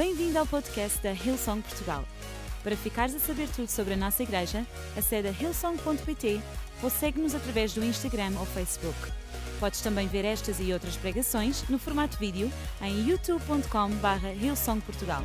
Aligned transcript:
Bem-vindo 0.00 0.38
ao 0.38 0.46
podcast 0.46 0.98
da 1.02 1.12
Hillsong 1.12 1.60
Portugal. 1.60 2.02
Para 2.62 2.74
ficares 2.74 3.14
a 3.14 3.18
saber 3.18 3.46
tudo 3.50 3.68
sobre 3.68 3.92
a 3.92 3.96
nossa 3.98 4.22
igreja, 4.22 4.66
acede 4.96 5.28
a 5.28 5.30
hillsong.pt 5.30 6.40
ou 6.82 6.88
segue-nos 6.88 7.34
através 7.34 7.74
do 7.74 7.84
Instagram 7.84 8.32
ou 8.38 8.46
Facebook. 8.46 8.96
Podes 9.60 9.82
também 9.82 10.08
ver 10.08 10.24
estas 10.24 10.58
e 10.58 10.72
outras 10.72 10.96
pregações 10.96 11.68
no 11.68 11.78
formato 11.78 12.16
vídeo 12.16 12.50
em 12.80 13.10
youtube.com.br 13.10 14.26
hillsongportugal. 14.42 15.22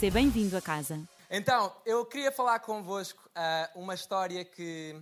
Seja 0.00 0.14
bem-vindo 0.14 0.56
a 0.56 0.62
casa. 0.62 0.98
Então, 1.30 1.70
eu 1.84 2.02
queria 2.06 2.32
falar 2.32 2.60
convosco 2.60 3.22
uh, 3.36 3.78
uma 3.78 3.92
história 3.92 4.46
que 4.46 4.96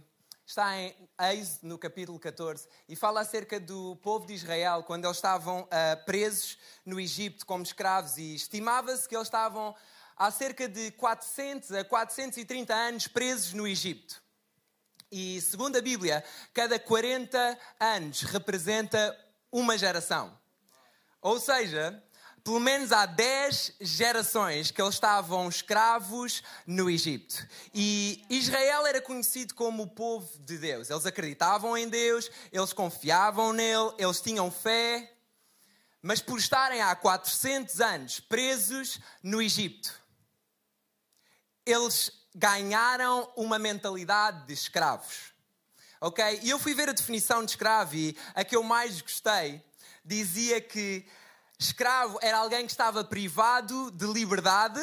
está 0.47 0.77
em 0.77 0.95
Êxodo, 1.33 1.69
no 1.69 1.79
capítulo 1.79 2.19
14, 2.19 2.69
e 2.89 2.95
fala 2.95 3.21
acerca 3.21 3.59
do 3.59 3.97
povo 3.97 4.27
de 4.27 4.35
Israel 4.35 4.83
quando 4.83 5.07
eles 5.07 5.17
estavam 5.17 5.63
uh, 5.63 6.05
presos 6.05 6.59
no 6.85 7.01
Egito 7.01 7.47
como 7.47 7.63
escravos 7.63 8.19
e 8.19 8.35
estimava-se 8.35 9.09
que 9.09 9.17
eles 9.17 9.27
estavam 9.27 9.75
há 10.17 10.31
cerca 10.31 10.68
de 10.68 10.91
400 10.93 11.73
a 11.73 11.85
430 11.85 12.75
anos 12.75 13.09
presos 13.09 13.53
no 13.54 13.67
Egito. 13.67 14.23
E 15.11 15.41
segundo 15.41 15.77
a 15.77 15.81
Bíblia, 15.81 16.25
cada 16.53 16.79
40 16.79 17.59
anos 17.81 18.23
representa 18.23 19.18
uma 19.51 19.79
geração. 19.79 20.39
Ou 21.23 21.40
seja, 21.40 22.03
pelo 22.44 22.61
menos 22.61 22.93
há 22.93 23.07
10 23.07 23.72
gerações 23.80 24.71
que 24.71 24.80
eles 24.80 24.93
estavam 24.93 25.48
escravos 25.48 26.43
no 26.67 26.90
Egito. 26.90 27.48
E 27.72 28.22
Israel 28.29 28.86
era 28.86 29.00
conhecido 29.00 29.54
como 29.54 29.84
o 29.84 29.89
povo 29.89 30.30
de 30.40 30.58
Deus. 30.58 30.90
Eles 30.90 31.07
acreditavam 31.07 31.75
em 31.75 31.89
Deus, 31.89 32.30
eles 32.53 32.75
confiavam 32.75 33.55
nele, 33.55 33.94
eles 33.97 34.20
tinham 34.20 34.50
fé. 34.50 35.11
Mas 36.03 36.20
por 36.20 36.39
estarem 36.39 36.83
há 36.83 36.94
400 36.94 37.80
anos 37.80 38.20
presos 38.20 39.00
no 39.22 39.41
Egito, 39.41 39.98
eles 41.64 42.12
ganharam 42.34 43.33
uma 43.36 43.58
mentalidade 43.58 44.47
de 44.47 44.53
escravos. 44.53 45.33
Ok? 45.98 46.41
E 46.42 46.51
eu 46.51 46.58
fui 46.58 46.75
ver 46.75 46.91
a 46.91 46.92
definição 46.92 47.42
de 47.42 47.53
escravo 47.53 47.95
e 47.95 48.14
a 48.34 48.45
que 48.45 48.55
eu 48.55 48.62
mais 48.62 49.01
gostei 49.01 49.64
dizia 50.05 50.61
que 50.61 51.06
Escravo 51.59 52.19
era 52.21 52.39
alguém 52.39 52.67
que 52.67 52.73
estava 52.73 53.05
privado 53.05 53.91
de 53.93 54.07
liberdade 54.07 54.81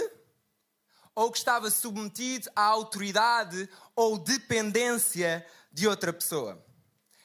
ou 1.14 1.32
que 1.32 1.38
estava 1.38 1.70
submetido 1.70 2.50
à 2.56 2.64
autoridade 2.64 3.70
ou 3.96 4.18
dependência 4.18 5.46
de 5.72 5.88
outra 5.88 6.14
pessoa. 6.14 6.64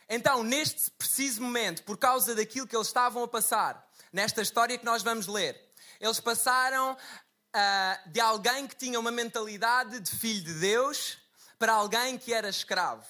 Então, 0.08 0.42
neste 0.42 0.90
preciso 0.92 1.42
momento, 1.42 1.82
por 1.82 1.96
causa 1.96 2.34
daquilo 2.34 2.66
que 2.66 2.76
eles 2.76 2.86
estavam 2.86 3.24
a 3.24 3.28
passar, 3.28 3.88
nesta 4.12 4.42
história 4.42 4.78
que 4.78 4.84
nós 4.84 5.02
vamos 5.02 5.26
ler, 5.26 5.60
eles 6.00 6.20
passaram 6.20 6.92
uh, 6.92 8.10
de 8.10 8.20
alguém 8.20 8.66
que 8.66 8.76
tinha 8.76 9.00
uma 9.00 9.10
mentalidade 9.10 9.98
de 10.00 10.10
filho 10.10 10.44
de 10.44 10.54
Deus 10.54 11.18
para 11.58 11.72
alguém 11.72 12.18
que 12.18 12.32
era 12.32 12.48
escravo. 12.48 13.04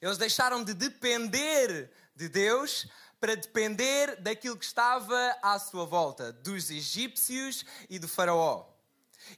Eles 0.00 0.18
deixaram 0.18 0.64
de 0.64 0.74
depender 0.74 1.90
de 2.14 2.28
Deus 2.28 2.88
para 3.20 3.34
depender 3.34 4.16
daquilo 4.16 4.56
que 4.56 4.64
estava 4.64 5.36
à 5.42 5.58
sua 5.58 5.84
volta, 5.84 6.32
dos 6.32 6.70
egípcios 6.70 7.64
e 7.88 7.98
do 7.98 8.08
faraó. 8.08 8.66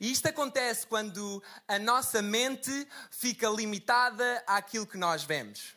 E 0.00 0.10
isto 0.10 0.26
acontece 0.26 0.86
quando 0.86 1.42
a 1.66 1.78
nossa 1.78 2.20
mente 2.20 2.86
fica 3.10 3.48
limitada 3.48 4.42
àquilo 4.46 4.86
que 4.86 4.98
nós 4.98 5.22
vemos. 5.22 5.76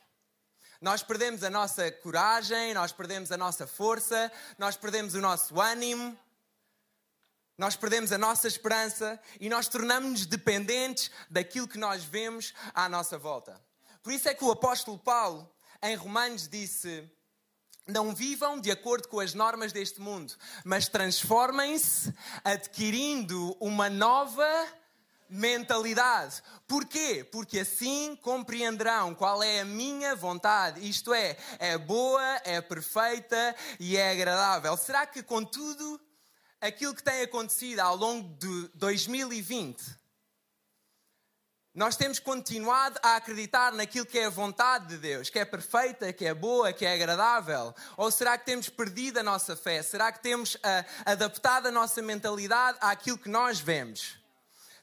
Nós 0.82 1.04
perdemos 1.04 1.44
a 1.44 1.50
nossa 1.50 1.92
coragem, 1.92 2.74
nós 2.74 2.92
perdemos 2.92 3.32
a 3.32 3.38
nossa 3.38 3.68
força, 3.68 4.32
nós 4.58 4.76
perdemos 4.76 5.14
o 5.14 5.22
nosso 5.22 5.62
ânimo, 5.62 6.18
nós 7.58 7.76
perdemos 7.76 8.12
a 8.12 8.18
nossa 8.18 8.48
esperança 8.48 9.22
e 9.40 9.48
nós 9.48 9.68
tornamos-nos 9.68 10.26
dependentes 10.26 11.12
daquilo 11.30 11.68
que 11.68 11.78
nós 11.78 12.04
vemos 12.04 12.54
à 12.74 12.90
nossa 12.90 13.18
volta. 13.20 13.62
Por 14.02 14.12
isso 14.12 14.28
é 14.28 14.34
que 14.34 14.44
o 14.44 14.52
apóstolo 14.52 14.98
Paulo, 14.98 15.48
em 15.84 15.96
Romanos, 15.96 16.48
disse 16.48 17.08
não 17.92 18.16
vivam 18.16 18.60
de 18.60 18.72
acordo 18.72 19.08
com 19.08 19.20
as 19.20 19.34
normas 19.34 19.72
deste 19.72 20.02
mundo, 20.02 20.34
mas 20.64 20.88
transformem-se 20.88 22.14
adquirindo 22.44 23.56
uma 23.60 23.90
nova 23.90 24.48
mentalidade. 25.30 26.42
Porquê? 26.68 27.24
Porque 27.32 27.60
assim 27.60 28.18
compreenderão 28.22 29.16
qual 29.16 29.42
é 29.42 29.62
a 29.62 29.66
minha 29.66 30.16
vontade. 30.16 30.88
Isto 30.88 31.14
é, 31.14 31.38
é 31.60 31.78
boa, 31.78 32.42
é 32.44 32.60
perfeita 32.60 33.56
e 33.80 33.96
é 33.96 34.12
agradável. 34.12 34.76
Será 34.76 35.06
que 35.06 35.24
com 35.24 35.44
tudo 35.44 36.00
aquilo 36.60 36.94
que 36.94 37.04
tem 37.04 37.22
acontecido 37.22 37.80
ao 37.80 37.96
longo 37.96 38.36
de 38.38 38.70
2020 38.76 40.01
nós 41.74 41.96
temos 41.96 42.20
continuado 42.20 43.00
a 43.02 43.16
acreditar 43.16 43.72
naquilo 43.72 44.06
que 44.06 44.20
é 44.20 44.26
a 44.26 44.30
vontade 44.30 44.88
de 44.88 44.98
Deus, 44.98 45.30
que 45.30 45.40
é 45.40 45.46
perfeita, 45.46 46.12
que 46.12 46.26
é 46.26 46.34
boa, 46.34 46.74
que 46.74 46.86
é 46.86 46.94
agradável? 46.94 47.74
Ou 47.96 48.12
será 48.12 48.38
que 48.38 48.46
temos 48.46 48.68
perdido 48.68 49.20
a 49.20 49.24
nossa 49.24 49.56
fé? 49.56 49.82
Será 49.82 50.12
que 50.12 50.22
temos 50.22 50.56
uh, 50.56 50.60
adaptado 51.06 51.68
a 51.68 51.72
nossa 51.72 52.02
mentalidade 52.02 52.78
àquilo 52.82 53.18
que 53.18 53.30
nós 53.30 53.62
vemos? 53.62 54.18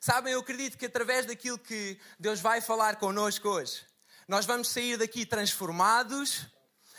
Sabem, 0.00 0.32
eu 0.32 0.41
acredito 0.41 0.78
que 0.78 0.87
através 0.87 1.27
daquilo 1.27 1.59
que 1.59 2.00
Deus 2.19 2.41
vai 2.41 2.62
falar 2.62 2.97
connosco 2.97 3.48
hoje, 3.48 3.82
nós 4.27 4.47
vamos 4.47 4.69
sair 4.69 4.97
daqui 4.97 5.27
transformados 5.27 6.47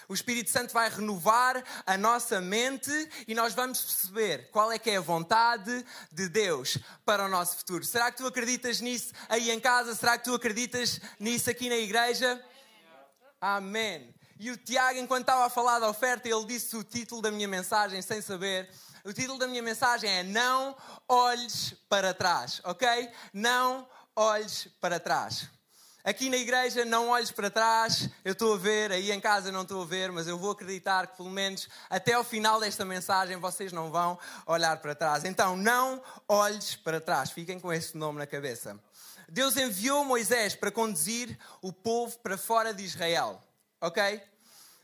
o 0.09 0.13
Espírito 0.15 0.49
Santo 0.49 0.73
vai 0.73 0.89
renovar 0.89 1.63
a 1.85 1.95
nossa 1.95 2.41
mente 2.41 2.89
e 3.27 3.35
nós 3.35 3.53
vamos 3.53 3.79
perceber 3.79 4.49
qual 4.51 4.71
é 4.71 4.79
que 4.79 4.89
é 4.89 4.97
a 4.97 5.01
vontade 5.01 5.85
de 6.11 6.27
Deus 6.27 6.79
para 7.05 7.25
o 7.25 7.29
nosso 7.29 7.57
futuro. 7.57 7.85
Será 7.85 8.11
que 8.11 8.17
tu 8.17 8.25
acreditas 8.25 8.81
nisso 8.81 9.13
aí 9.29 9.51
em 9.51 9.59
casa? 9.59 9.93
Será 9.93 10.17
que 10.17 10.23
tu 10.23 10.33
acreditas 10.33 10.99
nisso 11.19 11.47
aqui 11.51 11.69
na 11.69 11.77
igreja? 11.77 12.43
Amém. 13.39 14.13
E 14.39 14.49
o 14.49 14.57
Tiago, 14.57 14.97
enquanto 14.97 15.21
estava 15.21 15.45
a 15.45 15.49
falar 15.49 15.77
da 15.77 15.87
oferta, 15.87 16.27
ele 16.27 16.45
disse 16.45 16.75
o 16.75 16.83
título 16.83 17.21
da 17.21 17.29
minha 17.29 17.47
mensagem 17.47 18.01
sem 18.01 18.19
saber. 18.19 18.67
O 19.05 19.13
título 19.13 19.37
da 19.37 19.47
minha 19.47 19.61
mensagem 19.61 20.09
é 20.09 20.23
Não 20.23 20.75
olhes 21.07 21.75
para 21.87 22.15
trás, 22.15 22.61
ok? 22.63 23.11
Não 23.31 23.87
olhes 24.15 24.67
para 24.81 24.99
trás. 24.99 25.58
Aqui 26.01 26.29
na 26.29 26.37
igreja 26.37 26.85
não 26.85 27.09
olhes 27.09 27.29
para 27.29 27.49
trás, 27.49 28.09
eu 28.23 28.31
estou 28.31 28.53
a 28.53 28.57
ver, 28.57 28.89
aí 28.89 29.11
em 29.11 29.19
casa 29.19 29.51
não 29.51 29.63
estou 29.63 29.81
a 29.81 29.85
ver, 29.85 30.13
mas 30.13 30.27
eu 30.27 30.37
vou 30.37 30.51
acreditar 30.51 31.07
que 31.07 31.17
pelo 31.17 31.29
menos 31.29 31.67
até 31.89 32.13
ao 32.13 32.23
final 32.23 32.57
desta 32.57 32.85
mensagem 32.85 33.35
vocês 33.35 33.73
não 33.73 33.91
vão 33.91 34.17
olhar 34.45 34.77
para 34.77 34.95
trás. 34.95 35.25
Então 35.25 35.57
não 35.57 36.01
olhes 36.25 36.73
para 36.73 37.01
trás, 37.01 37.31
fiquem 37.31 37.59
com 37.59 37.71
este 37.73 37.97
nome 37.97 38.17
na 38.17 38.25
cabeça. 38.25 38.79
Deus 39.27 39.57
enviou 39.57 40.05
Moisés 40.05 40.55
para 40.55 40.71
conduzir 40.71 41.37
o 41.61 41.73
povo 41.73 42.17
para 42.19 42.37
fora 42.37 42.73
de 42.73 42.81
Israel, 42.81 43.43
ok? 43.81 44.23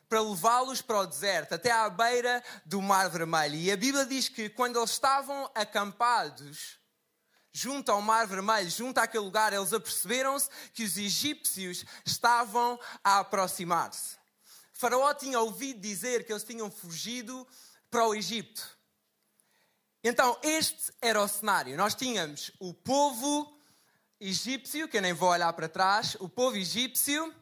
Para 0.09 0.19
levá-los 0.21 0.81
para 0.81 0.99
o 0.99 1.07
deserto, 1.07 1.55
até 1.55 1.71
à 1.71 1.89
beira 1.89 2.43
do 2.65 2.81
Mar 2.81 3.09
Vermelho. 3.09 3.55
E 3.55 3.71
a 3.71 3.77
Bíblia 3.77 4.05
diz 4.05 4.27
que 4.27 4.49
quando 4.49 4.77
eles 4.77 4.91
estavam 4.91 5.49
acampados, 5.55 6.77
junto 7.55 7.89
ao 7.89 8.01
Mar 8.01 8.27
Vermelho, 8.27 8.69
junto 8.69 8.97
àquele 8.97 9.23
lugar, 9.23 9.53
eles 9.53 9.71
aperceberam-se 9.71 10.49
que 10.73 10.83
os 10.83 10.97
egípcios 10.97 11.85
estavam 12.05 12.77
a 13.01 13.19
aproximar-se. 13.19 14.17
Faraó 14.73 15.13
tinha 15.13 15.39
ouvido 15.39 15.79
dizer 15.79 16.25
que 16.25 16.33
eles 16.33 16.43
tinham 16.43 16.69
fugido 16.69 17.47
para 17.89 18.05
o 18.05 18.13
Egito. 18.13 18.77
Então, 20.03 20.37
este 20.43 20.91
era 21.01 21.21
o 21.21 21.27
cenário. 21.29 21.77
Nós 21.77 21.95
tínhamos 21.95 22.51
o 22.59 22.73
povo 22.73 23.57
egípcio, 24.19 24.89
que 24.89 24.97
eu 24.97 25.01
nem 25.01 25.13
vou 25.13 25.29
olhar 25.29 25.53
para 25.53 25.69
trás, 25.69 26.17
o 26.19 26.27
povo 26.27 26.57
egípcio 26.57 27.33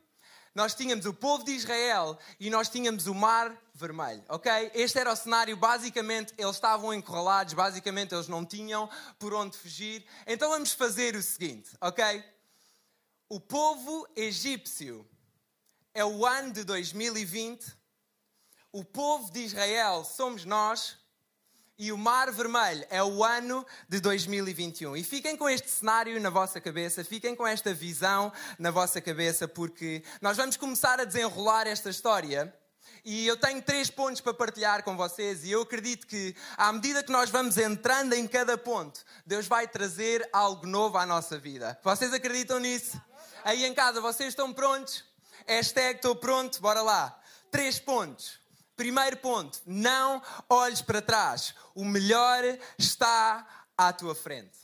nós 0.56 0.76
tínhamos 0.76 1.06
o 1.06 1.14
povo 1.14 1.44
de 1.44 1.52
Israel 1.52 2.18
e 2.40 2.50
nós 2.50 2.70
tínhamos 2.70 3.08
o 3.08 3.16
mar 3.16 3.56
vermelho, 3.74 4.24
ok? 4.30 4.72
Este 4.74 5.00
era 5.00 5.12
o 5.12 5.16
cenário, 5.16 5.58
basicamente 5.58 6.34
eles 6.38 6.56
estavam 6.56 6.94
encurralados, 6.94 7.54
basicamente 7.54 8.14
eles 8.14 8.28
não 8.28 8.46
tinham 8.46 8.90
por 9.18 9.34
onde 9.34 9.58
fugir. 9.58 10.06
Então 10.28 10.50
vamos 10.50 10.72
fazer 10.72 11.16
o 11.16 11.24
seguinte, 11.24 11.72
ok? 11.82 12.24
O 13.28 13.40
povo 13.40 14.08
egípcio 14.16 15.10
é 15.94 16.06
o 16.06 16.26
ano 16.26 16.54
de 16.54 16.64
2020, 16.64 17.76
o 18.72 18.84
povo 18.84 19.32
de 19.32 19.40
Israel 19.40 20.04
somos 20.04 20.46
nós, 20.46 20.98
e 21.78 21.92
o 21.92 21.98
Mar 21.98 22.32
Vermelho 22.32 22.86
é 22.90 23.04
o 23.04 23.24
ano 23.24 23.66
de 23.90 24.00
2021. 24.00 24.96
E 24.96 25.04
fiquem 25.04 25.36
com 25.36 25.50
este 25.50 25.70
cenário 25.70 26.20
na 26.22 26.30
vossa 26.30 26.62
cabeça, 26.62 27.04
fiquem 27.04 27.36
com 27.36 27.46
esta 27.46 27.74
visão 27.74 28.32
na 28.60 28.72
vossa 28.72 29.02
cabeça, 29.02 29.48
porque 29.48 30.04
nós 30.22 30.38
vamos 30.38 30.56
começar 30.58 31.00
a 31.00 31.06
desenrolar 31.06 31.68
esta 31.68 31.90
história. 31.90 32.54
E 33.06 33.28
eu 33.28 33.36
tenho 33.36 33.62
três 33.62 33.90
pontos 33.90 34.22
para 34.22 34.34
partilhar 34.34 34.84
com 34.84 34.96
vocês, 34.96 35.44
e 35.44 35.52
eu 35.52 35.62
acredito 35.62 36.08
que, 36.08 36.36
à 36.56 36.72
medida 36.72 37.04
que 37.04 37.12
nós 37.12 37.30
vamos 37.30 37.58
entrando 37.58 38.14
em 38.14 38.26
cada 38.28 38.58
ponto, 38.58 39.04
Deus 39.26 39.46
vai 39.46 39.68
trazer 39.68 40.28
algo 40.32 40.66
novo 40.66 40.98
à 40.98 41.06
nossa 41.06 41.38
vida. 41.38 41.78
Vocês 41.84 42.14
acreditam 42.14 42.60
nisso? 42.60 43.02
Aí 43.44 43.66
em 43.66 43.74
casa, 43.74 44.00
vocês 44.00 44.30
estão 44.30 44.54
prontos? 44.54 45.04
Hashtag 45.46 45.98
estou 45.98 46.16
pronto, 46.16 46.62
bora 46.62 46.82
lá. 46.82 47.20
Três 47.52 47.78
pontos. 47.78 48.43
Primeiro 48.76 49.18
ponto, 49.18 49.62
não 49.66 50.22
olhes 50.50 50.82
para 50.82 51.02
trás. 51.02 51.54
O 51.76 51.86
melhor 51.86 52.44
está 52.78 53.46
à 53.78 53.94
tua 53.94 54.16
frente. 54.16 54.58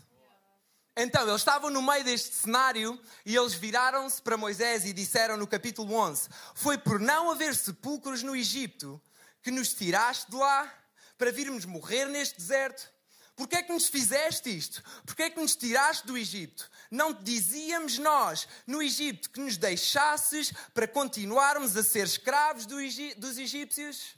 Então, 0.97 1.21
eles 1.21 1.41
estavam 1.41 1.69
no 1.69 1.81
meio 1.81 2.03
deste 2.03 2.35
cenário 2.35 2.99
e 3.25 3.35
eles 3.35 3.53
viraram-se 3.53 4.21
para 4.21 4.35
Moisés 4.35 4.83
e 4.83 4.91
disseram 4.91 5.37
no 5.37 5.47
capítulo 5.47 5.93
11: 5.93 6.27
Foi 6.53 6.77
por 6.77 6.99
não 6.99 7.31
haver 7.31 7.55
sepulcros 7.55 8.21
no 8.23 8.35
Egito 8.35 9.01
que 9.41 9.51
nos 9.51 9.73
tiraste 9.73 10.29
de 10.29 10.35
lá 10.35 10.69
para 11.17 11.31
virmos 11.31 11.63
morrer 11.63 12.05
neste 12.07 12.37
deserto? 12.37 12.91
Porquê 13.39 13.55
é 13.55 13.63
que 13.63 13.71
nos 13.71 13.87
fizeste 13.87 14.49
isto? 14.49 14.83
Porquê 15.05 15.23
é 15.23 15.29
que 15.29 15.39
nos 15.39 15.55
tiraste 15.55 16.05
do 16.05 16.17
Egito? 16.17 16.69
Não 16.91 17.13
te 17.13 17.23
dizíamos 17.23 17.97
nós 17.97 18.45
no 18.67 18.83
Egito 18.83 19.29
que 19.29 19.39
nos 19.39 19.55
deixasses 19.55 20.51
para 20.73 20.85
continuarmos 20.85 21.77
a 21.77 21.81
ser 21.81 22.05
escravos 22.05 22.65
do 22.65 22.75
dos 23.15 23.37
egípcios? 23.37 24.17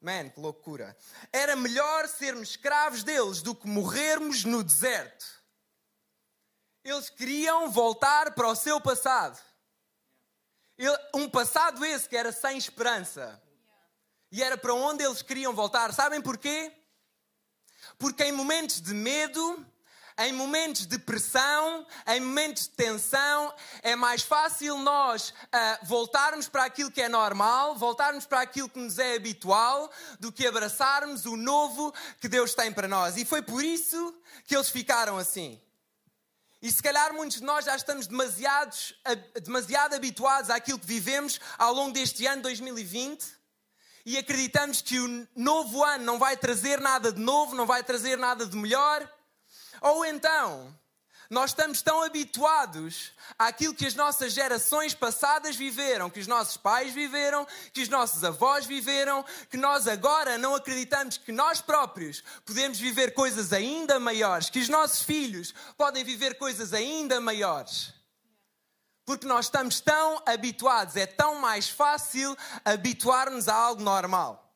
Man, 0.00 0.28
que 0.28 0.38
loucura. 0.38 0.96
Era 1.32 1.56
melhor 1.56 2.06
sermos 2.06 2.50
escravos 2.50 3.02
deles 3.02 3.42
do 3.42 3.52
que 3.52 3.66
morrermos 3.66 4.44
no 4.44 4.62
deserto. 4.62 5.26
Eles 6.84 7.10
queriam 7.10 7.68
voltar 7.68 8.32
para 8.36 8.46
o 8.46 8.54
seu 8.54 8.80
passado. 8.80 9.40
Um 11.12 11.28
passado 11.28 11.84
esse 11.84 12.08
que 12.08 12.16
era 12.16 12.30
sem 12.30 12.56
esperança. 12.56 13.42
E 14.30 14.40
era 14.40 14.56
para 14.56 14.72
onde 14.72 15.02
eles 15.02 15.20
queriam 15.20 15.52
voltar. 15.52 15.92
Sabem 15.92 16.22
porquê? 16.22 16.79
Porque 18.00 18.24
em 18.24 18.32
momentos 18.32 18.80
de 18.80 18.94
medo, 18.94 19.66
em 20.16 20.32
momentos 20.32 20.86
de 20.86 20.98
pressão, 20.98 21.86
em 22.06 22.18
momentos 22.18 22.62
de 22.62 22.70
tensão, 22.70 23.54
é 23.82 23.94
mais 23.94 24.22
fácil 24.22 24.78
nós 24.78 25.28
uh, 25.28 25.84
voltarmos 25.86 26.48
para 26.48 26.64
aquilo 26.64 26.90
que 26.90 27.02
é 27.02 27.10
normal, 27.10 27.76
voltarmos 27.76 28.24
para 28.24 28.40
aquilo 28.40 28.70
que 28.70 28.78
nos 28.78 28.98
é 28.98 29.16
habitual, 29.16 29.90
do 30.18 30.32
que 30.32 30.46
abraçarmos 30.46 31.26
o 31.26 31.36
novo 31.36 31.92
que 32.18 32.26
Deus 32.26 32.54
tem 32.54 32.72
para 32.72 32.88
nós. 32.88 33.18
E 33.18 33.26
foi 33.26 33.42
por 33.42 33.62
isso 33.62 34.14
que 34.46 34.56
eles 34.56 34.70
ficaram 34.70 35.18
assim. 35.18 35.60
E 36.62 36.72
se 36.72 36.82
calhar 36.82 37.12
muitos 37.12 37.36
de 37.36 37.44
nós 37.44 37.66
já 37.66 37.76
estamos 37.76 38.06
demasiados, 38.06 38.94
demasiado 39.42 39.94
habituados 39.94 40.48
àquilo 40.48 40.78
que 40.78 40.86
vivemos 40.86 41.38
ao 41.58 41.74
longo 41.74 41.92
deste 41.92 42.26
ano 42.26 42.40
2020 42.40 43.39
e 44.10 44.18
acreditamos 44.18 44.82
que 44.82 44.98
o 44.98 45.28
novo 45.36 45.84
ano 45.84 46.04
não 46.04 46.18
vai 46.18 46.36
trazer 46.36 46.80
nada 46.80 47.12
de 47.12 47.20
novo, 47.20 47.54
não 47.54 47.64
vai 47.64 47.84
trazer 47.84 48.18
nada 48.18 48.44
de 48.44 48.56
melhor. 48.56 49.08
Ou 49.80 50.04
então, 50.04 50.76
nós 51.30 51.50
estamos 51.50 51.80
tão 51.80 52.02
habituados 52.02 53.12
àquilo 53.38 53.72
que 53.72 53.86
as 53.86 53.94
nossas 53.94 54.32
gerações 54.32 54.94
passadas 54.94 55.54
viveram, 55.54 56.10
que 56.10 56.18
os 56.18 56.26
nossos 56.26 56.56
pais 56.56 56.92
viveram, 56.92 57.46
que 57.72 57.82
os 57.82 57.88
nossos 57.88 58.24
avós 58.24 58.66
viveram, 58.66 59.24
que 59.48 59.56
nós 59.56 59.86
agora 59.86 60.36
não 60.36 60.56
acreditamos 60.56 61.16
que 61.16 61.30
nós 61.30 61.60
próprios 61.60 62.24
podemos 62.44 62.80
viver 62.80 63.14
coisas 63.14 63.52
ainda 63.52 64.00
maiores, 64.00 64.50
que 64.50 64.58
os 64.58 64.68
nossos 64.68 65.04
filhos 65.04 65.54
podem 65.78 66.02
viver 66.02 66.36
coisas 66.36 66.74
ainda 66.74 67.20
maiores. 67.20 67.99
Porque 69.04 69.26
nós 69.26 69.46
estamos 69.46 69.80
tão 69.80 70.22
habituados, 70.26 70.96
é 70.96 71.06
tão 71.06 71.36
mais 71.36 71.68
fácil 71.68 72.36
habituar-nos 72.64 73.48
a 73.48 73.54
algo 73.54 73.82
normal. 73.82 74.50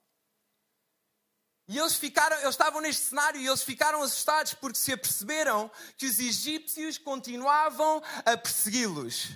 E 1.67 1.79
eles 1.79 1.94
ficaram, 1.94 2.37
eles 2.37 2.50
estavam 2.50 2.81
neste 2.81 3.06
cenário 3.06 3.41
e 3.41 3.46
eles 3.46 3.62
ficaram 3.62 4.02
assustados 4.02 4.52
porque 4.55 4.79
se 4.79 4.93
aperceberam 4.93 5.70
que 5.96 6.06
os 6.06 6.19
egípcios 6.19 6.99
continuavam 6.99 8.02
a 8.25 8.37
persegui-los. 8.37 9.31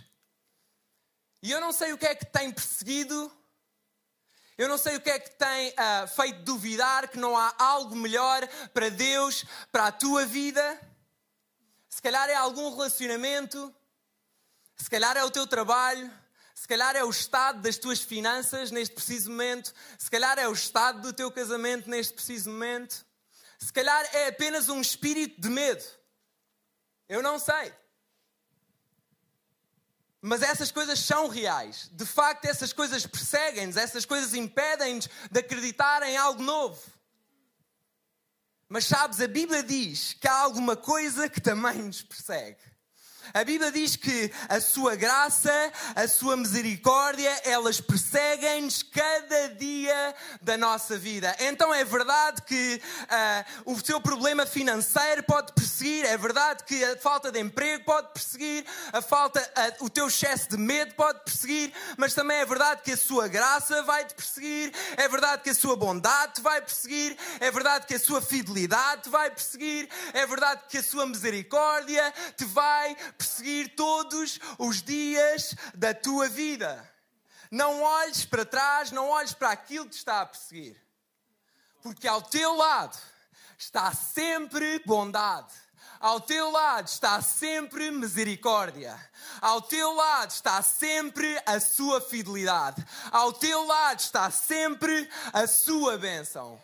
E 1.42 1.50
eu 1.50 1.60
não 1.60 1.72
sei 1.72 1.92
o 1.92 1.98
que 1.98 2.06
é 2.06 2.14
que 2.14 2.26
tem 2.26 2.52
perseguido, 2.52 3.32
eu 4.58 4.68
não 4.68 4.76
sei 4.76 4.96
o 4.96 5.00
que 5.00 5.08
é 5.08 5.18
que 5.20 5.30
tem 5.30 5.70
uh, 5.70 6.08
feito 6.08 6.42
duvidar 6.42 7.08
que 7.08 7.16
não 7.16 7.36
há 7.36 7.54
algo 7.58 7.94
melhor 7.94 8.46
para 8.74 8.88
Deus, 8.88 9.44
para 9.70 9.86
a 9.86 9.92
tua 9.92 10.26
vida. 10.26 10.80
Se 11.88 12.02
calhar 12.02 12.28
é 12.28 12.34
algum 12.34 12.68
relacionamento, 12.70 13.72
se 14.80 14.88
calhar 14.88 15.16
é 15.16 15.24
o 15.24 15.30
teu 15.30 15.46
trabalho, 15.46 16.10
se 16.54 16.66
calhar 16.66 16.96
é 16.96 17.04
o 17.04 17.10
estado 17.10 17.60
das 17.60 17.76
tuas 17.76 18.00
finanças 18.00 18.70
neste 18.70 18.94
preciso 18.94 19.30
momento, 19.30 19.72
se 19.98 20.10
calhar 20.10 20.38
é 20.38 20.48
o 20.48 20.52
estado 20.52 21.00
do 21.02 21.12
teu 21.12 21.30
casamento 21.30 21.88
neste 21.88 22.14
preciso 22.14 22.50
momento, 22.50 23.04
se 23.58 23.72
calhar 23.72 24.08
é 24.12 24.28
apenas 24.28 24.68
um 24.68 24.80
espírito 24.80 25.40
de 25.40 25.48
medo. 25.48 25.84
Eu 27.08 27.22
não 27.22 27.38
sei. 27.38 27.72
Mas 30.20 30.42
essas 30.42 30.70
coisas 30.70 30.98
são 30.98 31.28
reais. 31.28 31.88
De 31.92 32.04
facto, 32.04 32.44
essas 32.44 32.72
coisas 32.72 33.06
perseguem-nos, 33.06 33.76
essas 33.76 34.04
coisas 34.04 34.34
impedem-nos 34.34 35.08
de 35.30 35.40
acreditar 35.40 36.02
em 36.02 36.16
algo 36.16 36.42
novo. 36.42 36.80
Mas 38.68 38.84
sabes, 38.84 39.20
a 39.20 39.28
Bíblia 39.28 39.62
diz 39.62 40.12
que 40.14 40.28
há 40.28 40.34
alguma 40.40 40.76
coisa 40.76 41.28
que 41.28 41.40
também 41.40 41.82
nos 41.82 42.02
persegue. 42.02 42.60
A 43.34 43.44
Bíblia 43.44 43.70
diz 43.70 43.94
que 43.94 44.32
a 44.48 44.60
sua 44.60 44.96
graça, 44.96 45.52
a 45.94 46.08
sua 46.08 46.36
misericórdia, 46.36 47.30
elas 47.44 47.78
perseguem-nos 47.80 48.82
cada 48.82 49.48
dia 49.50 50.14
da 50.40 50.56
nossa 50.56 50.96
vida. 50.96 51.36
Então 51.40 51.72
é 51.74 51.84
verdade 51.84 52.42
que 52.42 52.80
uh, 53.66 53.72
o 53.72 53.78
seu 53.84 54.00
problema 54.00 54.46
financeiro 54.46 55.22
pode 55.22 55.52
perseguir, 55.52 56.06
é 56.06 56.16
verdade 56.16 56.64
que 56.64 56.82
a 56.84 56.96
falta 56.96 57.30
de 57.30 57.38
emprego 57.38 57.84
pode 57.84 58.08
perseguir, 58.14 58.64
a 58.92 59.02
falta, 59.02 59.40
uh, 59.40 59.84
o 59.84 59.90
teu 59.90 60.08
excesso 60.08 60.48
de 60.48 60.56
medo 60.56 60.94
pode 60.94 61.20
perseguir, 61.20 61.72
mas 61.98 62.14
também 62.14 62.38
é 62.38 62.46
verdade 62.46 62.80
que 62.82 62.92
a 62.92 62.96
sua 62.96 63.28
graça 63.28 63.82
vai 63.82 64.06
te 64.06 64.14
perseguir, 64.14 64.72
é 64.96 65.06
verdade 65.06 65.42
que 65.42 65.50
a 65.50 65.54
sua 65.54 65.76
bondade 65.76 66.34
te 66.34 66.40
vai 66.40 66.62
perseguir, 66.62 67.16
é 67.40 67.50
verdade 67.50 67.86
que 67.86 67.94
a 67.94 68.00
sua 68.00 68.22
fidelidade 68.22 69.02
te 69.02 69.10
vai 69.10 69.30
perseguir, 69.30 69.88
é 70.14 70.26
verdade 70.26 70.62
que 70.68 70.78
a 70.78 70.82
sua 70.82 71.06
misericórdia 71.06 72.12
te 72.36 72.46
vai 72.46 72.94
perseguir 72.94 73.17
todos 73.76 74.38
os 74.58 74.82
dias 74.82 75.54
da 75.74 75.94
tua 75.94 76.28
vida. 76.28 76.88
Não 77.50 77.82
olhes 77.82 78.24
para 78.24 78.44
trás, 78.44 78.90
não 78.90 79.08
olhes 79.08 79.32
para 79.32 79.50
aquilo 79.50 79.86
que 79.86 79.92
te 79.92 79.98
está 79.98 80.20
a 80.20 80.26
perseguir. 80.26 80.76
Porque 81.82 82.06
ao 82.06 82.20
teu 82.20 82.54
lado 82.54 82.98
está 83.56 83.92
sempre 83.92 84.82
bondade. 84.84 85.54
Ao 86.00 86.20
teu 86.20 86.50
lado 86.50 86.86
está 86.86 87.20
sempre 87.20 87.90
misericórdia. 87.90 88.96
Ao 89.40 89.60
teu 89.62 89.94
lado 89.94 90.30
está 90.30 90.62
sempre 90.62 91.40
a 91.44 91.58
sua 91.58 92.00
fidelidade. 92.00 92.84
Ao 93.10 93.32
teu 93.32 93.64
lado 93.64 93.98
está 93.98 94.30
sempre 94.30 95.08
a 95.32 95.46
sua 95.46 95.98
bênção. 95.98 96.62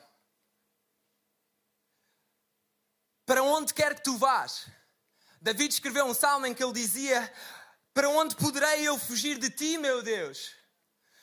Para 3.26 3.42
onde 3.42 3.72
quer 3.72 3.94
que 3.94 4.04
tu 4.04 4.16
vás, 4.18 4.66
David 5.44 5.74
escreveu 5.74 6.06
um 6.06 6.14
salmo 6.14 6.46
em 6.46 6.54
que 6.54 6.64
ele 6.64 6.72
dizia: 6.72 7.30
Para 7.92 8.08
onde 8.08 8.34
poderei 8.34 8.88
eu 8.88 8.98
fugir 8.98 9.38
de 9.38 9.50
ti, 9.50 9.76
meu 9.76 10.02
Deus? 10.02 10.52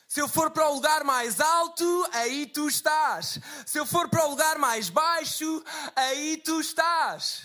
Se 0.06 0.20
eu 0.20 0.28
for 0.28 0.52
para 0.52 0.68
o 0.68 0.74
lugar 0.74 1.02
mais 1.02 1.40
alto, 1.40 2.08
aí 2.12 2.46
tu 2.46 2.68
estás. 2.68 3.40
Se 3.66 3.80
eu 3.80 3.84
for 3.84 4.08
para 4.08 4.24
o 4.24 4.30
lugar 4.30 4.58
mais 4.58 4.88
baixo, 4.88 5.64
aí 5.96 6.36
tu 6.36 6.60
estás. 6.60 7.42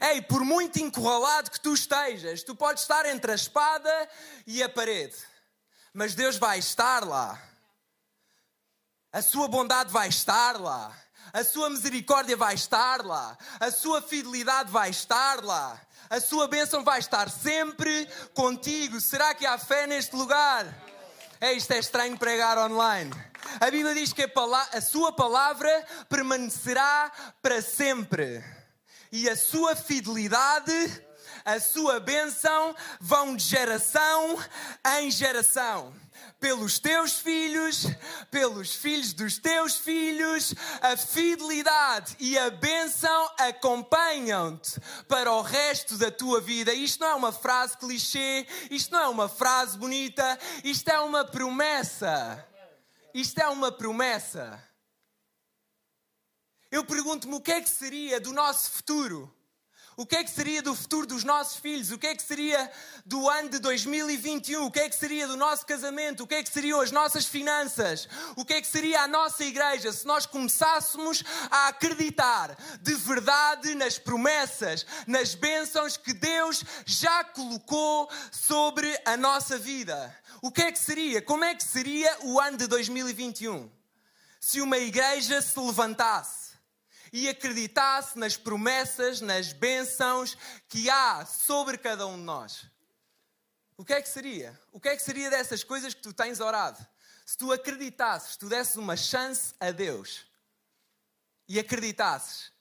Ei, 0.00 0.22
por 0.22 0.42
muito 0.42 0.78
encurralado 0.78 1.50
que 1.50 1.60
tu 1.60 1.74
estejas, 1.74 2.42
tu 2.42 2.56
podes 2.56 2.84
estar 2.84 3.04
entre 3.04 3.32
a 3.32 3.34
espada 3.34 4.10
e 4.46 4.62
a 4.62 4.70
parede, 4.70 5.16
mas 5.92 6.14
Deus 6.14 6.38
vai 6.38 6.58
estar 6.58 7.04
lá. 7.04 7.38
A 9.12 9.20
sua 9.20 9.48
bondade 9.48 9.92
vai 9.92 10.08
estar 10.08 10.58
lá. 10.58 10.96
A 11.30 11.44
sua 11.44 11.68
misericórdia 11.68 12.38
vai 12.38 12.54
estar 12.54 13.04
lá. 13.04 13.36
A 13.60 13.70
sua 13.70 14.00
fidelidade 14.00 14.70
vai 14.70 14.88
estar 14.88 15.44
lá 15.44 15.85
a 16.08 16.20
sua 16.20 16.48
bênção 16.48 16.84
vai 16.84 16.98
estar 16.98 17.28
sempre 17.30 18.08
contigo. 18.34 19.00
Será 19.00 19.34
que 19.34 19.46
há 19.46 19.58
fé 19.58 19.86
neste 19.86 20.14
lugar? 20.14 20.66
É, 21.40 21.52
isto 21.52 21.70
é 21.72 21.78
estranho 21.78 22.16
pregar 22.16 22.58
online. 22.58 23.12
A 23.60 23.70
Bíblia 23.70 23.94
diz 23.94 24.12
que 24.12 24.22
a, 24.22 24.30
a 24.72 24.80
sua 24.80 25.12
palavra 25.12 25.86
permanecerá 26.08 27.10
para 27.42 27.60
sempre. 27.60 28.42
E 29.12 29.28
a 29.28 29.36
sua 29.36 29.76
fidelidade, 29.76 31.04
a 31.44 31.60
sua 31.60 32.00
bênção 32.00 32.74
vão 33.00 33.36
de 33.36 33.44
geração 33.44 34.38
em 34.98 35.10
geração 35.10 35.94
pelos 36.38 36.78
teus 36.78 37.18
filhos, 37.18 37.86
pelos 38.30 38.74
filhos 38.74 39.12
dos 39.12 39.38
teus 39.38 39.76
filhos, 39.76 40.54
a 40.80 40.96
fidelidade 40.96 42.16
e 42.18 42.38
a 42.38 42.50
bênção 42.50 43.30
acompanham-te 43.38 44.80
para 45.08 45.32
o 45.32 45.42
resto 45.42 45.96
da 45.96 46.10
tua 46.10 46.40
vida. 46.40 46.72
Isto 46.72 47.00
não 47.00 47.08
é 47.08 47.14
uma 47.14 47.32
frase 47.32 47.76
clichê, 47.76 48.46
isto 48.70 48.92
não 48.92 49.00
é 49.00 49.08
uma 49.08 49.28
frase 49.28 49.78
bonita, 49.78 50.38
isto 50.62 50.88
é 50.88 51.00
uma 51.00 51.24
promessa. 51.24 52.46
Isto 53.14 53.38
é 53.40 53.48
uma 53.48 53.72
promessa. 53.72 54.62
Eu 56.70 56.84
pergunto-me 56.84 57.34
o 57.34 57.40
que 57.40 57.52
é 57.52 57.60
que 57.60 57.68
seria 57.68 58.20
do 58.20 58.32
nosso 58.32 58.70
futuro 58.72 59.35
O 59.98 60.04
que 60.04 60.16
é 60.16 60.22
que 60.22 60.30
seria 60.30 60.60
do 60.60 60.74
futuro 60.74 61.06
dos 61.06 61.24
nossos 61.24 61.56
filhos? 61.56 61.90
O 61.90 61.96
que 61.96 62.06
é 62.06 62.14
que 62.14 62.22
seria 62.22 62.70
do 63.06 63.30
ano 63.30 63.48
de 63.48 63.58
2021? 63.58 64.66
O 64.66 64.70
que 64.70 64.80
é 64.80 64.90
que 64.90 64.94
seria 64.94 65.26
do 65.26 65.38
nosso 65.38 65.64
casamento? 65.64 66.22
O 66.22 66.26
que 66.26 66.34
é 66.34 66.42
que 66.42 66.50
seriam 66.50 66.82
as 66.82 66.90
nossas 66.90 67.24
finanças? 67.24 68.06
O 68.36 68.44
que 68.44 68.52
é 68.52 68.60
que 68.60 68.66
seria 68.66 69.00
a 69.00 69.08
nossa 69.08 69.42
igreja 69.42 69.90
se 69.90 70.06
nós 70.06 70.26
começássemos 70.26 71.24
a 71.50 71.68
acreditar 71.68 72.58
de 72.82 72.94
verdade 72.94 73.74
nas 73.74 73.98
promessas, 73.98 74.84
nas 75.06 75.34
bênçãos 75.34 75.96
que 75.96 76.12
Deus 76.12 76.62
já 76.84 77.24
colocou 77.24 78.10
sobre 78.30 79.00
a 79.06 79.16
nossa 79.16 79.56
vida? 79.56 80.14
O 80.42 80.50
que 80.50 80.60
é 80.60 80.72
que 80.72 80.78
seria? 80.78 81.22
Como 81.22 81.42
é 81.42 81.54
que 81.54 81.64
seria 81.64 82.18
o 82.22 82.38
ano 82.38 82.58
de 82.58 82.66
2021? 82.66 83.70
Se 84.38 84.60
uma 84.60 84.76
igreja 84.76 85.40
se 85.40 85.58
levantasse 85.58 86.45
e 87.16 87.30
acreditasse 87.30 88.18
nas 88.18 88.36
promessas, 88.36 89.22
nas 89.22 89.50
bênçãos 89.50 90.36
que 90.68 90.90
há 90.90 91.24
sobre 91.24 91.78
cada 91.78 92.06
um 92.06 92.18
de 92.18 92.22
nós. 92.24 92.66
O 93.74 93.82
que 93.82 93.94
é 93.94 94.02
que 94.02 94.08
seria? 94.10 94.60
O 94.70 94.78
que 94.78 94.90
é 94.90 94.94
que 94.94 95.02
seria 95.02 95.30
dessas 95.30 95.64
coisas 95.64 95.94
que 95.94 96.02
tu 96.02 96.12
tens 96.12 96.40
orado? 96.40 96.86
Se 97.24 97.34
tu 97.38 97.50
acreditasses, 97.50 98.32
se 98.32 98.38
tu 98.38 98.50
desses 98.50 98.76
uma 98.76 98.98
chance 98.98 99.54
a 99.58 99.70
Deus 99.70 100.26
e 101.48 101.58
acreditasses 101.58 102.52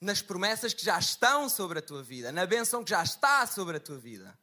nas 0.00 0.22
promessas 0.22 0.72
que 0.72 0.82
já 0.82 0.98
estão 0.98 1.46
sobre 1.50 1.80
a 1.80 1.82
tua 1.82 2.02
vida, 2.02 2.32
na 2.32 2.46
bênção 2.46 2.82
que 2.82 2.88
já 2.88 3.02
está 3.02 3.46
sobre 3.46 3.76
a 3.76 3.80
tua 3.80 3.98
vida. 3.98 4.38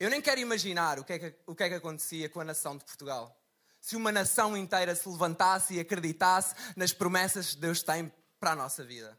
Eu 0.00 0.08
nem 0.08 0.22
quero 0.22 0.40
imaginar 0.40 0.98
o 0.98 1.04
que 1.04 1.12
é 1.12 1.18
que, 1.18 1.38
o 1.46 1.54
que, 1.54 1.62
é 1.62 1.68
que 1.68 1.74
acontecia 1.74 2.30
com 2.30 2.40
a 2.40 2.44
nação 2.44 2.74
de 2.78 2.86
Portugal 2.86 3.38
se 3.84 3.96
uma 3.96 4.10
nação 4.10 4.56
inteira 4.56 4.96
se 4.96 5.06
levantasse 5.06 5.74
e 5.74 5.80
acreditasse 5.80 6.54
nas 6.74 6.90
promessas 6.90 7.54
que 7.54 7.60
Deus 7.60 7.82
tem 7.82 8.10
para 8.40 8.52
a 8.52 8.56
nossa 8.56 8.82
vida. 8.82 9.14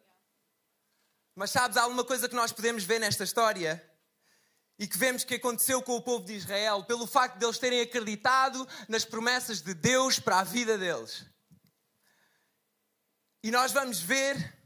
Mas 1.36 1.52
sabes, 1.52 1.78
há 1.78 1.84
alguma 1.84 2.04
coisa 2.04 2.28
que 2.28 2.34
nós 2.34 2.52
podemos 2.52 2.84
ver 2.84 2.98
nesta 2.98 3.24
história 3.24 3.88
e 4.80 4.88
que 4.88 4.98
vemos 4.98 5.24
que 5.24 5.36
aconteceu 5.36 5.84
com 5.84 5.96
o 5.96 6.02
povo 6.02 6.26
de 6.26 6.34
Israel, 6.34 6.84
pelo 6.84 7.06
facto 7.06 7.38
de 7.38 7.46
eles 7.46 7.60
terem 7.60 7.80
acreditado 7.80 8.68
nas 8.90 9.06
promessas 9.06 9.62
de 9.62 9.76
Deus 9.76 10.18
para 10.18 10.40
a 10.40 10.44
vida 10.44 10.80
deles. 10.80 11.24
E 13.44 13.52
nós 13.52 13.72
vamos 13.72 14.00
ver 14.00 14.65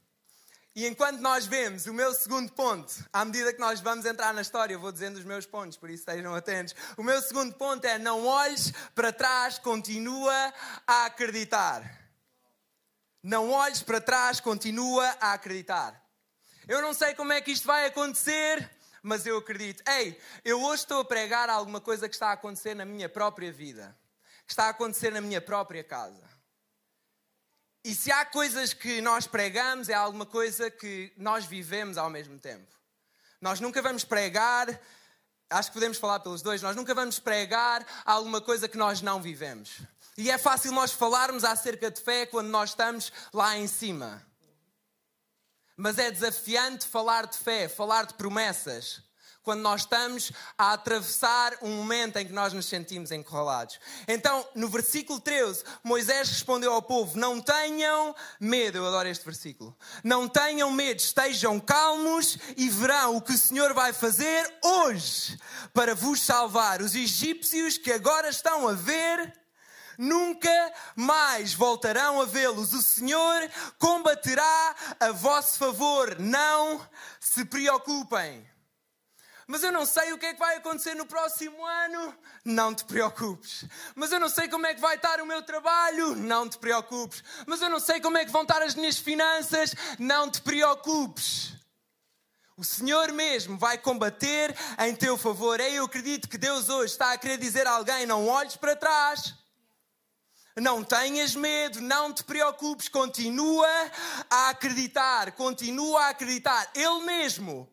e 0.79 0.87
enquanto 0.87 1.19
nós 1.19 1.45
vemos 1.45 1.87
o 1.87 1.93
meu 1.93 2.13
segundo 2.13 2.53
ponto, 2.53 2.93
à 3.11 3.25
medida 3.25 3.51
que 3.51 3.59
nós 3.59 3.81
vamos 3.81 4.05
entrar 4.05 4.33
na 4.33 4.41
história, 4.41 4.73
eu 4.73 4.79
vou 4.79 4.93
dizendo 4.93 5.17
os 5.17 5.25
meus 5.25 5.45
pontos, 5.45 5.75
por 5.75 5.89
isso 5.89 6.03
estejam 6.03 6.33
atentos. 6.33 6.73
O 6.95 7.03
meu 7.03 7.21
segundo 7.21 7.53
ponto 7.53 7.83
é: 7.83 7.99
não 7.99 8.25
olhes 8.25 8.71
para 8.95 9.11
trás, 9.11 9.59
continua 9.59 10.53
a 10.87 11.03
acreditar. 11.03 11.83
Não 13.21 13.51
olhes 13.51 13.83
para 13.83 13.99
trás, 13.99 14.39
continua 14.39 15.05
a 15.19 15.33
acreditar. 15.33 16.01
Eu 16.65 16.81
não 16.81 16.93
sei 16.93 17.13
como 17.13 17.33
é 17.33 17.41
que 17.41 17.51
isto 17.51 17.67
vai 17.67 17.85
acontecer, 17.85 18.71
mas 19.03 19.25
eu 19.25 19.37
acredito. 19.37 19.83
Ei, 19.85 20.17
eu 20.45 20.63
hoje 20.63 20.83
estou 20.83 21.01
a 21.01 21.05
pregar 21.05 21.49
alguma 21.49 21.81
coisa 21.81 22.07
que 22.07 22.15
está 22.15 22.29
a 22.29 22.33
acontecer 22.35 22.73
na 22.73 22.85
minha 22.85 23.09
própria 23.09 23.51
vida, 23.51 23.93
que 24.47 24.53
está 24.53 24.67
a 24.67 24.69
acontecer 24.69 25.11
na 25.11 25.19
minha 25.19 25.41
própria 25.41 25.83
casa. 25.83 26.28
E 27.83 27.95
se 27.95 28.11
há 28.11 28.25
coisas 28.25 28.73
que 28.73 29.01
nós 29.01 29.25
pregamos, 29.25 29.87
é 29.87 29.93
alguma 29.93 30.25
coisa 30.25 30.69
que 30.69 31.13
nós 31.15 31.45
vivemos 31.45 31.97
ao 31.97 32.09
mesmo 32.09 32.37
tempo. 32.37 32.67
Nós 33.39 33.59
nunca 33.59 33.81
vamos 33.81 34.03
pregar, 34.03 34.67
acho 35.49 35.69
que 35.69 35.75
podemos 35.75 35.97
falar 35.97 36.19
pelos 36.19 36.41
dois, 36.41 36.61
nós 36.61 36.75
nunca 36.75 36.93
vamos 36.93 37.19
pregar 37.19 37.85
alguma 38.05 38.41
coisa 38.41 38.67
que 38.67 38.77
nós 38.77 39.01
não 39.01 39.21
vivemos. 39.21 39.79
E 40.17 40.29
é 40.29 40.37
fácil 40.37 40.73
nós 40.73 40.91
falarmos 40.91 41.45
acerca 41.45 41.89
de 41.89 42.01
fé 42.01 42.25
quando 42.25 42.49
nós 42.49 42.71
estamos 42.71 43.13
lá 43.33 43.57
em 43.57 43.67
cima. 43.67 44.25
Mas 45.77 45.97
é 45.97 46.11
desafiante 46.11 46.85
falar 46.85 47.25
de 47.27 47.37
fé, 47.37 47.69
falar 47.69 48.05
de 48.05 48.13
promessas 48.15 49.08
quando 49.43 49.61
nós 49.61 49.81
estamos 49.81 50.31
a 50.57 50.73
atravessar 50.73 51.57
um 51.61 51.69
momento 51.69 52.17
em 52.17 52.25
que 52.25 52.33
nós 52.33 52.53
nos 52.53 52.65
sentimos 52.65 53.11
encurralados. 53.11 53.79
Então, 54.07 54.47
no 54.55 54.69
versículo 54.69 55.19
13, 55.19 55.63
Moisés 55.83 56.29
respondeu 56.29 56.73
ao 56.73 56.81
povo: 56.81 57.17
Não 57.17 57.41
tenham 57.41 58.15
medo, 58.39 58.77
eu 58.77 58.85
adoro 58.85 59.09
este 59.09 59.25
versículo. 59.25 59.75
Não 60.03 60.27
tenham 60.27 60.71
medo, 60.71 60.99
estejam 60.99 61.59
calmos 61.59 62.37
e 62.55 62.69
verão 62.69 63.15
o 63.15 63.21
que 63.21 63.33
o 63.33 63.37
Senhor 63.37 63.73
vai 63.73 63.93
fazer 63.93 64.53
hoje 64.63 65.37
para 65.73 65.95
vos 65.95 66.21
salvar. 66.21 66.81
Os 66.81 66.95
egípcios 66.95 67.77
que 67.77 67.91
agora 67.91 68.29
estão 68.29 68.67
a 68.67 68.73
ver 68.73 69.33
nunca 69.99 70.73
mais 70.95 71.53
voltarão 71.53 72.21
a 72.21 72.25
vê-los. 72.25 72.73
O 72.73 72.81
Senhor 72.81 73.49
combaterá 73.77 74.75
a 74.99 75.11
vosso 75.11 75.57
favor. 75.57 76.17
Não 76.17 76.81
se 77.19 77.43
preocupem 77.43 78.47
mas 79.49 79.63
eu 79.63 79.71
não 79.71 79.83
sei 79.83 80.13
o 80.13 80.17
que 80.19 80.27
é 80.27 80.33
que 80.33 80.39
vai 80.39 80.57
acontecer 80.57 80.93
no 80.93 81.07
próximo 81.07 81.65
ano. 81.65 82.15
Não 82.45 82.71
te 82.71 82.85
preocupes. 82.85 83.65
Mas 83.95 84.11
eu 84.11 84.19
não 84.19 84.29
sei 84.29 84.47
como 84.47 84.67
é 84.67 84.75
que 84.75 84.79
vai 84.79 84.95
estar 84.95 85.19
o 85.19 85.25
meu 85.25 85.41
trabalho. 85.41 86.15
Não 86.15 86.47
te 86.47 86.59
preocupes. 86.59 87.23
Mas 87.47 87.59
eu 87.59 87.67
não 87.67 87.79
sei 87.79 87.99
como 87.99 88.15
é 88.19 88.23
que 88.23 88.31
vão 88.31 88.43
estar 88.43 88.61
as 88.61 88.75
minhas 88.75 88.99
finanças. 88.99 89.73
Não 89.97 90.29
te 90.29 90.39
preocupes. 90.39 91.53
O 92.55 92.63
Senhor 92.63 93.11
mesmo 93.11 93.57
vai 93.57 93.79
combater 93.79 94.55
em 94.77 94.93
teu 94.93 95.17
favor. 95.17 95.59
Eu 95.59 95.85
acredito 95.85 96.29
que 96.29 96.37
Deus 96.37 96.69
hoje 96.69 96.93
está 96.93 97.13
a 97.13 97.17
querer 97.17 97.39
dizer 97.39 97.65
a 97.65 97.71
alguém: 97.71 98.05
não 98.05 98.27
olhes 98.27 98.55
para 98.55 98.75
trás. 98.75 99.33
Não 100.57 100.83
tenhas 100.83 101.33
medo, 101.33 101.81
não 101.81 102.13
te 102.13 102.23
preocupes, 102.23 102.87
continua 102.87 103.67
a 104.29 104.49
acreditar, 104.49 105.31
continua 105.31 106.03
a 106.03 106.09
acreditar. 106.09 106.69
Ele 106.75 107.01
mesmo 107.01 107.67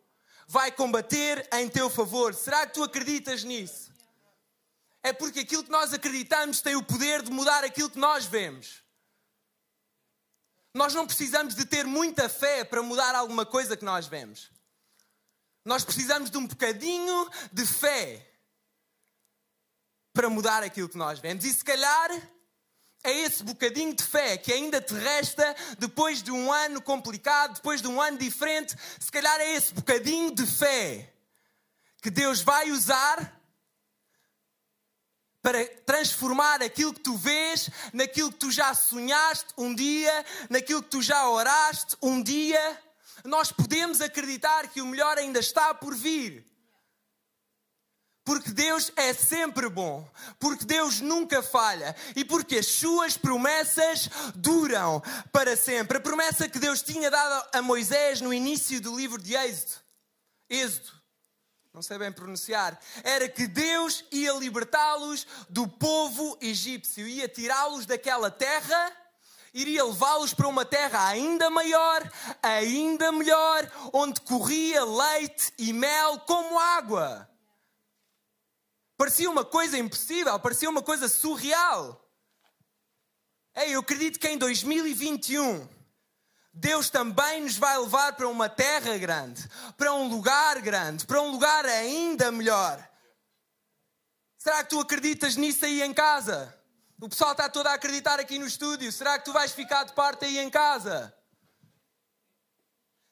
vai 0.47 0.71
combater 0.71 1.49
em 1.53 1.69
teu 1.69 1.91
favor. 1.91 2.35
Será 2.35 2.67
que 2.67 2.75
tu 2.75 2.83
acreditas 2.83 3.43
nisso? 3.43 3.91
É 5.03 5.12
porque 5.12 5.41
aquilo 5.41 5.65
que 5.65 5.71
nós 5.71 5.93
acreditamos 5.93 6.61
tem 6.61 6.76
o 6.76 6.83
poder 6.83 7.23
de 7.23 7.31
mudar 7.31 7.65
aquilo 7.65 7.91
que 7.91 7.99
nós 7.99 8.25
vemos. 8.25 8.83
Nós 10.75 10.93
não 10.95 11.07
precisamos 11.07 11.55
de 11.55 11.65
ter 11.65 11.87
muita 11.87 12.29
fé 12.29 12.65
para 12.65 12.83
mudar 12.83 13.15
alguma 13.15 13.47
coisa 13.47 13.76
que 13.76 13.85
nós 13.85 14.07
vemos. 14.07 14.50
Nós 15.65 15.85
precisamos 15.85 16.31
de 16.31 16.37
um 16.38 16.47
bocadinho 16.47 17.31
de 17.53 17.67
fé 17.67 18.31
para 20.12 20.29
mudar 20.29 20.62
aquilo 20.62 20.88
que 20.88 20.99
nós 20.99 21.19
vemos. 21.19 21.45
E 21.45 21.53
se 21.53 21.65
calhar 21.65 22.11
é 23.05 23.12
esse 23.21 23.43
bocadinho 23.43 23.95
de 23.95 24.03
fé 24.03 24.37
que 24.37 24.53
ainda 24.53 24.81
te 24.81 24.95
resta 24.95 25.55
depois 25.79 26.23
de 26.23 26.31
um 26.31 26.53
ano 26.53 26.83
complicado, 26.83 27.55
depois 27.55 27.81
de 27.81 27.88
um 27.88 28.00
ano 28.00 28.19
diferente. 28.19 28.75
Se 28.99 29.11
calhar 29.11 29.41
é 29.41 29.55
esse 29.55 29.73
bocadinho 29.73 30.35
de 30.35 30.45
fé 30.45 31.12
que 32.03 32.11
Deus 32.11 32.41
vai 32.41 32.71
usar 32.71 33.37
para 35.41 35.65
transformar 35.87 36.61
aquilo 36.61 36.93
que 36.93 37.00
tu 37.00 37.17
vês 37.17 37.71
naquilo 37.93 38.33
que 38.33 38.38
tu 38.38 38.50
já 38.50 38.75
sonhaste 38.75 39.55
um 39.57 39.73
dia, 39.73 40.25
naquilo 40.50 40.83
que 40.83 40.91
tu 40.91 41.00
já 41.00 41.29
oraste 41.29 41.97
um 42.03 42.21
dia. 42.21 42.83
Nós 43.25 43.53
podemos 43.53 44.00
acreditar 44.00 44.67
que 44.69 44.81
o 44.81 44.87
melhor 44.87 45.17
ainda 45.17 45.38
está 45.38 45.73
por 45.73 45.95
vir. 45.95 46.45
Porque 48.26 48.50
Deus 48.50 48.90
é 48.97 49.14
sempre 49.14 49.68
bom, 49.68 50.04
porque 50.40 50.64
Deus 50.64 51.00
nunca 51.00 51.45
falha. 51.45 51.95
E 52.16 52.25
porque 52.25 52.56
as 52.56 52.66
suas 52.66 53.16
promessas 53.16 54.11
duram 54.35 55.00
para 55.30 55.56
sempre. 55.56 55.99
A 55.99 56.00
promessa 56.00 56.49
que 56.49 56.59
Deus 56.59 56.83
tinha 56.83 57.09
dado 57.09 57.49
a 57.52 57.62
Moisés 57.62 58.21
no 58.21 58.35
início 58.35 58.80
do 58.80 58.97
livro 58.97 59.23
de 59.23 59.37
Êxodo, 59.37 59.80
Êxodo, 60.50 60.90
não 61.73 61.80
sei 61.80 61.99
bem 61.99 62.11
pronunciar, 62.11 62.76
era 63.04 63.28
que 63.28 63.47
Deus 63.47 64.04
ia 64.11 64.33
libertá-los 64.33 65.25
do 65.49 65.68
povo 65.68 66.37
egípcio, 66.40 67.06
ia 67.06 67.28
tirá-los 67.28 67.87
daquela 67.87 68.28
terra. 68.28 68.92
Iria 69.54 69.85
levá-los 69.85 70.35
para 70.35 70.49
uma 70.49 70.64
terra 70.64 71.06
ainda 71.06 71.49
maior, 71.49 72.12
ainda 72.42 73.12
melhor, 73.12 73.71
onde 73.92 74.21
corria 74.21 74.85
leite 74.85 75.52
e 75.56 75.73
mel 75.73 76.18
como 76.26 76.59
água. 76.59 77.30
Parecia 78.97 79.31
uma 79.31 79.45
coisa 79.45 79.76
impossível, 79.76 80.38
parecia 80.38 80.71
uma 80.71 80.83
coisa 80.83 81.09
surreal. 81.09 82.03
Ei, 83.55 83.75
eu 83.75 83.81
acredito 83.81 84.19
que 84.19 84.29
em 84.29 84.38
2021 84.38 85.69
Deus 86.53 86.88
também 86.88 87.43
nos 87.43 87.57
vai 87.57 87.76
levar 87.79 88.15
para 88.15 88.29
uma 88.29 88.49
terra 88.49 88.97
grande, 88.97 89.47
para 89.76 89.93
um 89.93 90.09
lugar 90.09 90.61
grande, 90.62 91.05
para 91.05 91.21
um 91.21 91.31
lugar 91.31 91.67
ainda 91.67 92.33
melhor. 92.33 92.87
Será 94.38 94.62
que 94.65 94.71
tu 94.71 94.81
acreditas 94.81 95.37
nisso 95.37 95.65
aí 95.65 95.83
em 95.83 95.93
casa? 95.93 96.55
O 96.99 97.09
pessoal 97.09 97.33
está 97.33 97.49
todo 97.49 97.67
a 97.67 97.75
acreditar 97.75 98.19
aqui 98.19 98.38
no 98.38 98.47
estúdio. 98.47 98.91
Será 98.91 99.19
que 99.19 99.26
tu 99.26 99.33
vais 99.33 99.53
ficar 99.53 99.85
de 99.85 99.93
parte 99.93 100.25
aí 100.25 100.38
em 100.38 100.49
casa? 100.49 101.15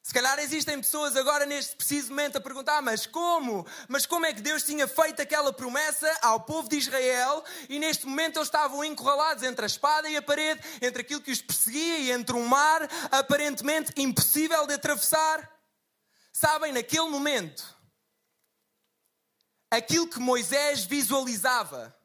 Se 0.04 0.12
calhar 0.12 0.38
existem 0.38 0.78
pessoas 0.78 1.16
agora 1.16 1.46
neste 1.46 1.76
preciso 1.76 2.10
momento 2.10 2.36
a 2.36 2.40
perguntar: 2.40 2.82
mas 2.82 3.06
como? 3.06 3.66
Mas 3.88 4.04
como 4.04 4.26
é 4.26 4.34
que 4.34 4.42
Deus 4.42 4.62
tinha 4.62 4.86
feito 4.86 5.22
aquela 5.22 5.50
promessa 5.50 6.06
ao 6.20 6.40
povo 6.40 6.68
de 6.68 6.76
Israel 6.76 7.42
e 7.70 7.78
neste 7.78 8.06
momento 8.06 8.36
eles 8.36 8.48
estavam 8.48 8.84
encurralados 8.84 9.42
entre 9.42 9.64
a 9.64 9.66
espada 9.66 10.06
e 10.06 10.14
a 10.14 10.20
parede, 10.20 10.60
entre 10.82 11.00
aquilo 11.00 11.22
que 11.22 11.30
os 11.30 11.40
perseguia 11.40 11.98
e 12.00 12.10
entre 12.10 12.36
um 12.36 12.46
mar 12.46 12.82
aparentemente 13.10 13.94
impossível 13.96 14.66
de 14.66 14.74
atravessar? 14.74 15.50
Sabem, 16.34 16.70
naquele 16.70 17.08
momento, 17.08 17.74
aquilo 19.70 20.06
que 20.06 20.20
Moisés 20.20 20.84
visualizava 20.84 21.96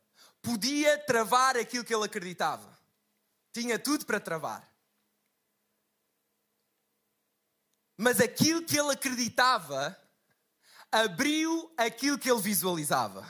podia 0.42 0.98
travar 1.00 1.58
aquilo 1.58 1.84
que 1.84 1.94
ele 1.94 2.06
acreditava. 2.06 2.80
Tinha 3.52 3.78
tudo 3.78 4.06
para 4.06 4.22
travar. 4.22 4.69
Mas 8.02 8.22
aquilo 8.22 8.64
que 8.64 8.80
ele 8.80 8.94
acreditava 8.94 9.94
abriu 10.90 11.70
aquilo 11.76 12.18
que 12.18 12.32
ele 12.32 12.40
visualizava. 12.40 13.30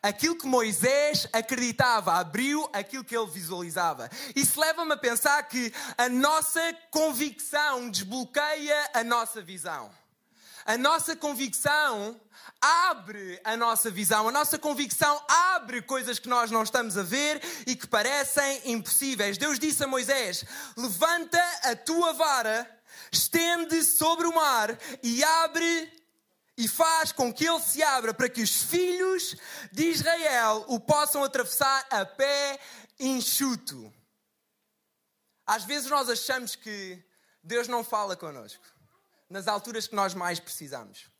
Aquilo 0.00 0.38
que 0.38 0.46
Moisés 0.46 1.26
acreditava 1.32 2.12
abriu 2.14 2.70
aquilo 2.72 3.02
que 3.02 3.16
ele 3.16 3.26
visualizava. 3.28 4.08
Isso 4.36 4.60
leva-me 4.60 4.92
a 4.92 4.96
pensar 4.96 5.42
que 5.48 5.74
a 5.98 6.08
nossa 6.08 6.60
convicção 6.92 7.90
desbloqueia 7.90 8.88
a 8.94 9.02
nossa 9.02 9.42
visão. 9.42 9.90
A 10.64 10.78
nossa 10.78 11.16
convicção 11.16 12.20
abre 12.60 13.40
a 13.42 13.56
nossa 13.56 13.90
visão, 13.90 14.28
a 14.28 14.32
nossa 14.32 14.60
convicção 14.60 15.20
abre 15.28 15.82
coisas 15.82 16.20
que 16.20 16.28
nós 16.28 16.52
não 16.52 16.62
estamos 16.62 16.96
a 16.96 17.02
ver 17.02 17.42
e 17.66 17.74
que 17.74 17.88
parecem 17.88 18.62
impossíveis. 18.64 19.36
Deus 19.36 19.58
disse 19.58 19.82
a 19.82 19.88
Moisés: 19.88 20.44
Levanta 20.76 21.42
a 21.64 21.74
tua 21.74 22.12
vara, 22.12 22.75
estende 23.10 23.82
sobre 23.82 24.26
o 24.26 24.34
mar 24.34 24.78
e 25.02 25.22
abre 25.22 25.92
e 26.56 26.66
faz 26.66 27.12
com 27.12 27.32
que 27.32 27.46
ele 27.46 27.60
se 27.60 27.82
abra 27.82 28.14
para 28.14 28.28
que 28.28 28.42
os 28.42 28.62
filhos 28.62 29.36
de 29.70 29.90
Israel 29.90 30.64
o 30.68 30.80
possam 30.80 31.22
atravessar 31.22 31.86
a 31.90 32.04
pé 32.04 32.58
enxuto. 32.98 33.92
Às 35.46 35.64
vezes 35.64 35.90
nós 35.90 36.08
achamos 36.08 36.56
que 36.56 37.02
Deus 37.42 37.68
não 37.68 37.84
fala 37.84 38.16
connosco 38.16 38.64
nas 39.28 39.46
alturas 39.46 39.86
que 39.86 39.94
nós 39.94 40.14
mais 40.14 40.40
precisamos. 40.40 41.10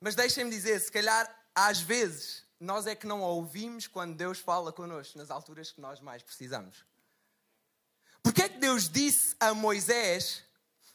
Mas 0.00 0.14
deixem-me 0.14 0.50
dizer, 0.50 0.80
se 0.80 0.90
calhar 0.90 1.32
às 1.54 1.80
vezes 1.80 2.44
nós 2.58 2.86
é 2.86 2.94
que 2.94 3.06
não 3.06 3.20
ouvimos 3.20 3.86
quando 3.86 4.16
Deus 4.16 4.38
fala 4.38 4.72
connosco 4.72 5.18
nas 5.18 5.30
alturas 5.30 5.70
que 5.70 5.80
nós 5.80 6.00
mais 6.00 6.22
precisamos. 6.22 6.84
Porquê 8.26 8.42
é 8.42 8.48
que 8.48 8.58
Deus 8.58 8.88
disse 8.88 9.36
a 9.38 9.54
Moisés? 9.54 10.42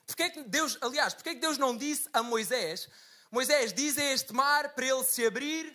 Porquê 0.06 0.24
é 0.24 0.30
que 0.30 0.44
Deus, 0.44 0.78
aliás, 0.82 1.14
porquê 1.14 1.30
é 1.30 1.34
que 1.34 1.40
Deus 1.40 1.58
não 1.58 1.78
disse 1.78 2.10
a 2.12 2.22
Moisés? 2.22 2.90
Moisés, 3.32 3.72
diz 3.72 3.98
a 3.98 4.04
este 4.04 4.34
mar 4.34 4.76
para 4.76 4.86
ele 4.86 5.04
se 5.06 5.26
abrir 5.26 5.66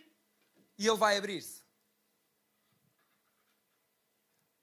e 0.76 0.86
ele 0.86 0.98
vai 0.98 1.16
abrir-se. 1.16 1.62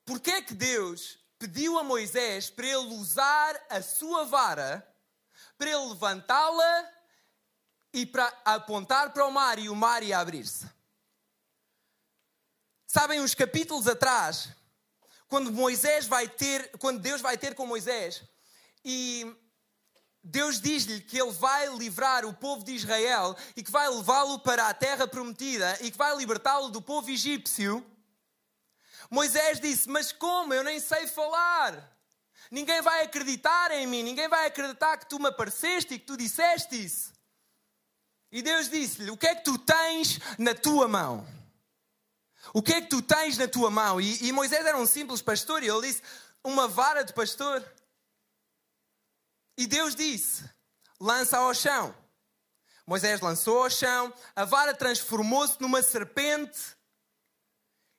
Porquê 0.05 0.33
é 0.33 0.41
que 0.43 0.53
Deus 0.53 1.17
pediu 1.39 1.79
a 1.79 1.83
Moisés 1.83 2.51
para 2.51 2.67
ele 2.67 2.93
usar 2.93 3.59
a 3.71 3.81
sua 3.81 4.25
vara 4.25 4.87
para 5.57 5.71
ele 5.71 5.89
levantá-la 5.89 6.91
e 7.91 8.05
para 8.05 8.27
apontar 8.45 9.13
para 9.13 9.25
o 9.25 9.31
mar 9.31 9.57
e 9.57 9.67
o 9.67 9.75
mar 9.75 10.03
ia 10.03 10.19
abrir-se. 10.19 10.69
Sabem, 12.85 13.19
uns 13.19 13.33
capítulos 13.33 13.87
atrás, 13.87 14.49
quando 15.33 15.51
Moisés 15.51 16.05
vai 16.05 16.29
ter, 16.29 16.77
quando 16.77 16.99
Deus 16.99 17.19
vai 17.19 17.35
ter 17.35 17.55
com 17.55 17.65
Moisés 17.65 18.21
e 18.85 19.35
Deus 20.23 20.61
diz-lhe 20.61 21.01
que 21.01 21.19
ele 21.19 21.31
vai 21.31 21.75
livrar 21.75 22.23
o 22.23 22.35
povo 22.35 22.63
de 22.63 22.73
Israel 22.73 23.35
e 23.57 23.63
que 23.63 23.71
vai 23.71 23.89
levá-lo 23.89 24.37
para 24.37 24.69
a 24.69 24.75
terra 24.75 25.07
prometida 25.07 25.75
e 25.81 25.89
que 25.89 25.97
vai 25.97 26.15
libertá-lo 26.15 26.69
do 26.69 26.79
povo 26.79 27.09
egípcio. 27.09 27.83
Moisés 29.09 29.59
disse: 29.59 29.89
Mas 29.89 30.11
como? 30.11 30.53
Eu 30.53 30.63
nem 30.63 30.79
sei 30.79 31.07
falar. 31.07 31.91
Ninguém 32.51 32.83
vai 32.83 33.01
acreditar 33.01 33.71
em 33.71 33.87
mim, 33.87 34.03
ninguém 34.03 34.27
vai 34.27 34.45
acreditar 34.45 34.97
que 34.97 35.09
tu 35.09 35.19
me 35.19 35.29
apareceste 35.29 35.95
e 35.95 35.99
que 35.99 36.05
tu 36.05 36.15
disseste 36.15 36.75
isso. 36.75 37.11
E 38.31 38.43
Deus 38.43 38.69
disse-lhe: 38.69 39.09
O 39.09 39.17
que 39.17 39.25
é 39.25 39.33
que 39.33 39.43
tu 39.43 39.57
tens 39.57 40.19
na 40.37 40.53
tua 40.53 40.87
mão? 40.87 41.25
O 42.51 42.61
que 42.61 42.73
é 42.73 42.81
que 42.81 42.87
tu 42.87 43.01
tens 43.01 43.37
na 43.37 43.47
tua 43.47 43.69
mão? 43.69 44.01
E, 44.01 44.25
e 44.25 44.31
Moisés 44.31 44.65
era 44.65 44.77
um 44.77 44.85
simples 44.85 45.21
pastor 45.21 45.63
e 45.63 45.69
ele 45.69 45.87
disse: 45.87 46.01
Uma 46.43 46.67
vara 46.67 47.03
de 47.03 47.13
pastor. 47.13 47.63
E 49.57 49.67
Deus 49.67 49.95
disse: 49.95 50.49
Lança 50.99 51.37
ao 51.37 51.53
chão. 51.53 51.95
Moisés 52.85 53.21
lançou 53.21 53.63
ao 53.63 53.69
chão, 53.69 54.13
a 54.35 54.43
vara 54.43 54.73
transformou-se 54.73 55.55
numa 55.61 55.81
serpente. 55.81 56.75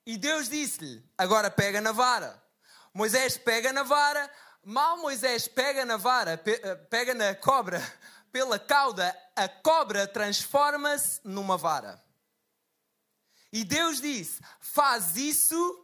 E 0.06 0.18
Deus 0.18 0.48
disse-lhe: 0.48 1.02
Agora 1.16 1.50
pega 1.50 1.80
na 1.80 1.92
vara. 1.92 2.42
Moisés 2.92 3.38
pega 3.38 3.72
na 3.72 3.82
vara, 3.82 4.30
mal 4.62 4.98
Moisés 4.98 5.48
pega 5.48 5.84
na 5.84 5.96
vara, 5.96 6.40
eh, 6.44 6.74
pega 6.88 7.14
na 7.14 7.34
cobra 7.34 7.82
pela 8.30 8.58
cauda, 8.58 9.16
a 9.34 9.48
cobra 9.48 10.06
transforma-se 10.06 11.20
numa 11.24 11.56
vara. 11.56 12.03
E 13.54 13.62
Deus 13.62 14.00
disse: 14.00 14.40
Faz 14.60 15.16
isso 15.16 15.80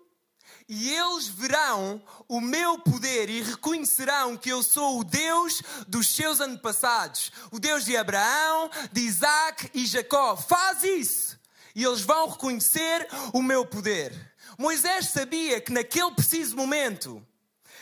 e 0.68 0.90
eles 0.90 1.28
verão 1.28 2.02
o 2.28 2.40
meu 2.40 2.80
poder 2.80 3.30
e 3.30 3.42
reconhecerão 3.42 4.36
que 4.36 4.48
eu 4.48 4.60
sou 4.60 4.98
o 4.98 5.04
Deus 5.04 5.62
dos 5.86 6.08
seus 6.08 6.40
antepassados, 6.40 7.30
o 7.52 7.60
Deus 7.60 7.84
de 7.84 7.96
Abraão, 7.96 8.68
de 8.90 9.02
Isaac 9.02 9.70
e 9.72 9.86
Jacó. 9.86 10.36
Faz 10.36 10.82
isso 10.82 11.38
e 11.72 11.84
eles 11.84 12.00
vão 12.00 12.28
reconhecer 12.28 13.06
o 13.32 13.40
meu 13.40 13.64
poder. 13.64 14.34
Moisés 14.58 15.08
sabia 15.08 15.60
que 15.60 15.72
naquele 15.72 16.10
preciso 16.10 16.56
momento 16.56 17.24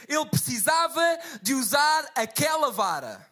ele 0.06 0.26
precisava 0.26 1.18
de 1.40 1.54
usar 1.54 2.12
aquela 2.14 2.70
vara. 2.70 3.26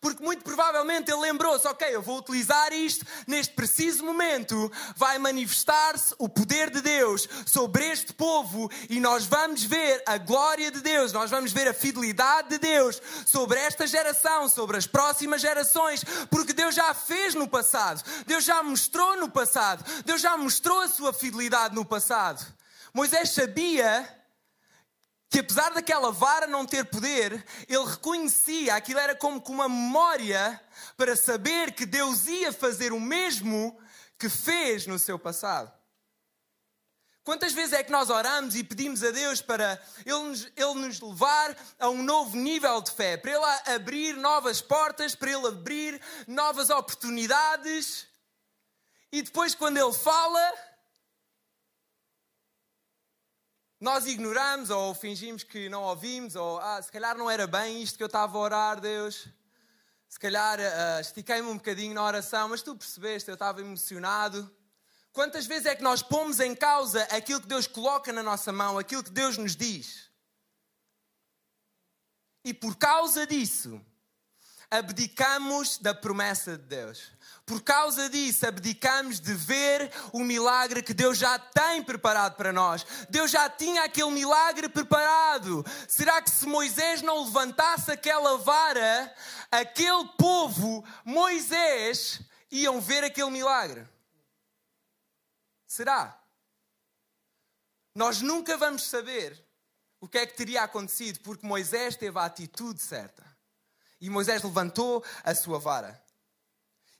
Porque 0.00 0.22
muito 0.22 0.44
provavelmente 0.44 1.10
ele 1.10 1.20
lembrou-se: 1.20 1.66
ok, 1.66 1.88
eu 1.94 2.02
vou 2.02 2.18
utilizar 2.18 2.72
isto 2.72 3.06
neste 3.26 3.54
preciso 3.54 4.04
momento, 4.04 4.70
vai 4.96 5.18
manifestar-se 5.18 6.14
o 6.18 6.28
poder 6.28 6.70
de 6.70 6.80
Deus 6.80 7.28
sobre 7.46 7.84
este 7.90 8.12
povo 8.12 8.70
e 8.88 9.00
nós 9.00 9.24
vamos 9.24 9.62
ver 9.64 10.02
a 10.06 10.18
glória 10.18 10.70
de 10.70 10.80
Deus, 10.80 11.12
nós 11.12 11.30
vamos 11.30 11.52
ver 11.52 11.68
a 11.68 11.74
fidelidade 11.74 12.50
de 12.50 12.58
Deus 12.58 13.00
sobre 13.24 13.58
esta 13.60 13.86
geração, 13.86 14.48
sobre 14.48 14.76
as 14.76 14.86
próximas 14.86 15.40
gerações, 15.40 16.04
porque 16.30 16.52
Deus 16.52 16.74
já 16.74 16.92
fez 16.94 17.34
no 17.34 17.48
passado, 17.48 18.02
Deus 18.26 18.44
já 18.44 18.62
mostrou 18.62 19.16
no 19.16 19.30
passado, 19.30 19.84
Deus 20.04 20.20
já 20.20 20.36
mostrou 20.36 20.80
a 20.80 20.88
sua 20.88 21.12
fidelidade 21.12 21.74
no 21.74 21.84
passado. 21.84 22.44
Moisés 22.92 23.30
sabia 23.30 24.08
que 25.36 25.40
apesar 25.40 25.74
daquela 25.74 26.10
vara 26.10 26.46
não 26.46 26.64
ter 26.64 26.86
poder, 26.86 27.44
ele 27.68 27.84
reconhecia, 27.84 28.74
aquilo 28.74 28.98
era 28.98 29.14
como 29.14 29.38
uma 29.48 29.68
memória 29.68 30.58
para 30.96 31.14
saber 31.14 31.72
que 31.72 31.84
Deus 31.84 32.26
ia 32.26 32.50
fazer 32.50 32.90
o 32.90 32.98
mesmo 32.98 33.78
que 34.18 34.30
fez 34.30 34.86
no 34.86 34.98
seu 34.98 35.18
passado. 35.18 35.70
Quantas 37.22 37.52
vezes 37.52 37.74
é 37.74 37.84
que 37.84 37.92
nós 37.92 38.08
oramos 38.08 38.54
e 38.54 38.64
pedimos 38.64 39.04
a 39.04 39.10
Deus 39.10 39.42
para 39.42 39.78
Ele 40.06 40.20
nos, 40.20 40.44
Ele 40.56 40.74
nos 40.76 41.00
levar 41.02 41.54
a 41.78 41.90
um 41.90 42.02
novo 42.02 42.34
nível 42.34 42.80
de 42.80 42.92
fé, 42.92 43.18
para 43.18 43.32
Ele 43.32 43.74
abrir 43.74 44.16
novas 44.16 44.62
portas, 44.62 45.14
para 45.14 45.32
Ele 45.32 45.48
abrir 45.48 46.00
novas 46.26 46.70
oportunidades, 46.70 48.06
e 49.12 49.22
depois, 49.22 49.54
quando 49.54 49.76
Ele 49.76 49.92
fala, 49.92 50.52
nós 53.78 54.06
ignoramos 54.06 54.70
ou 54.70 54.94
fingimos 54.94 55.42
que 55.42 55.68
não 55.68 55.82
ouvimos, 55.82 56.34
ou 56.34 56.58
ah, 56.58 56.80
se 56.80 56.90
calhar 56.90 57.16
não 57.16 57.30
era 57.30 57.46
bem 57.46 57.82
isto 57.82 57.96
que 57.96 58.02
eu 58.02 58.06
estava 58.06 58.36
a 58.36 58.40
orar, 58.40 58.80
Deus. 58.80 59.28
Se 60.08 60.18
calhar 60.18 60.58
uh, 60.58 61.00
estiquei-me 61.00 61.48
um 61.48 61.56
bocadinho 61.56 61.94
na 61.94 62.02
oração, 62.02 62.48
mas 62.48 62.62
tu 62.62 62.74
percebeste, 62.74 63.28
eu 63.28 63.34
estava 63.34 63.60
emocionado. 63.60 64.50
Quantas 65.12 65.46
vezes 65.46 65.66
é 65.66 65.74
que 65.74 65.82
nós 65.82 66.02
pomos 66.02 66.40
em 66.40 66.54
causa 66.54 67.02
aquilo 67.04 67.40
que 67.40 67.46
Deus 67.46 67.66
coloca 67.66 68.12
na 68.12 68.22
nossa 68.22 68.52
mão, 68.52 68.78
aquilo 68.78 69.02
que 69.02 69.10
Deus 69.10 69.36
nos 69.36 69.54
diz? 69.54 70.10
E 72.44 72.54
por 72.54 72.76
causa 72.76 73.26
disso, 73.26 73.84
abdicamos 74.70 75.78
da 75.78 75.94
promessa 75.94 76.56
de 76.56 76.64
Deus. 76.64 77.12
Por 77.44 77.62
causa 77.62 78.10
disso, 78.10 78.44
abdicamos 78.44 79.20
de 79.20 79.32
ver 79.32 79.92
o 80.12 80.20
milagre 80.20 80.82
que 80.82 80.92
Deus 80.92 81.16
já 81.16 81.38
tem 81.38 81.82
preparado 81.82 82.34
para 82.34 82.52
nós. 82.52 82.84
Deus 83.08 83.30
já 83.30 83.48
tinha 83.48 83.84
aquele 83.84 84.10
milagre 84.10 84.68
preparado. 84.68 85.64
Será 85.86 86.20
que 86.20 86.30
se 86.30 86.46
Moisés 86.46 87.02
não 87.02 87.24
levantasse 87.24 87.92
aquela 87.92 88.36
vara, 88.38 89.14
aquele 89.50 90.08
povo, 90.18 90.84
Moisés, 91.04 92.20
iam 92.50 92.80
ver 92.80 93.04
aquele 93.04 93.30
milagre? 93.30 93.86
Será? 95.68 96.20
Nós 97.94 98.20
nunca 98.20 98.56
vamos 98.56 98.82
saber 98.84 99.44
o 100.00 100.08
que 100.08 100.18
é 100.18 100.26
que 100.26 100.36
teria 100.36 100.62
acontecido, 100.62 101.20
porque 101.20 101.46
Moisés 101.46 101.96
teve 101.96 102.18
a 102.18 102.24
atitude 102.24 102.80
certa. 102.80 103.25
E 104.00 104.10
Moisés 104.10 104.42
levantou 104.42 105.04
a 105.24 105.34
sua 105.34 105.58
vara. 105.58 106.00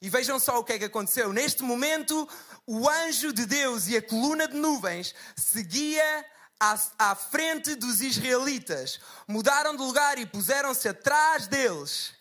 E 0.00 0.10
vejam 0.10 0.38
só 0.38 0.58
o 0.58 0.64
que 0.64 0.74
é 0.74 0.78
que 0.78 0.84
aconteceu. 0.84 1.32
Neste 1.32 1.62
momento, 1.62 2.28
o 2.66 2.88
anjo 2.88 3.32
de 3.32 3.46
Deus 3.46 3.88
e 3.88 3.96
a 3.96 4.02
coluna 4.02 4.46
de 4.46 4.56
nuvens 4.56 5.14
seguia 5.36 6.24
à, 6.60 7.14
frente 7.14 7.74
dos 7.74 8.00
israelitas. 8.00 9.00
Mudaram 9.26 9.74
de 9.74 9.82
lugar 9.82 10.18
e 10.18 10.26
puseram-se 10.26 10.88
atrás 10.88 11.46
deles. 11.46 12.14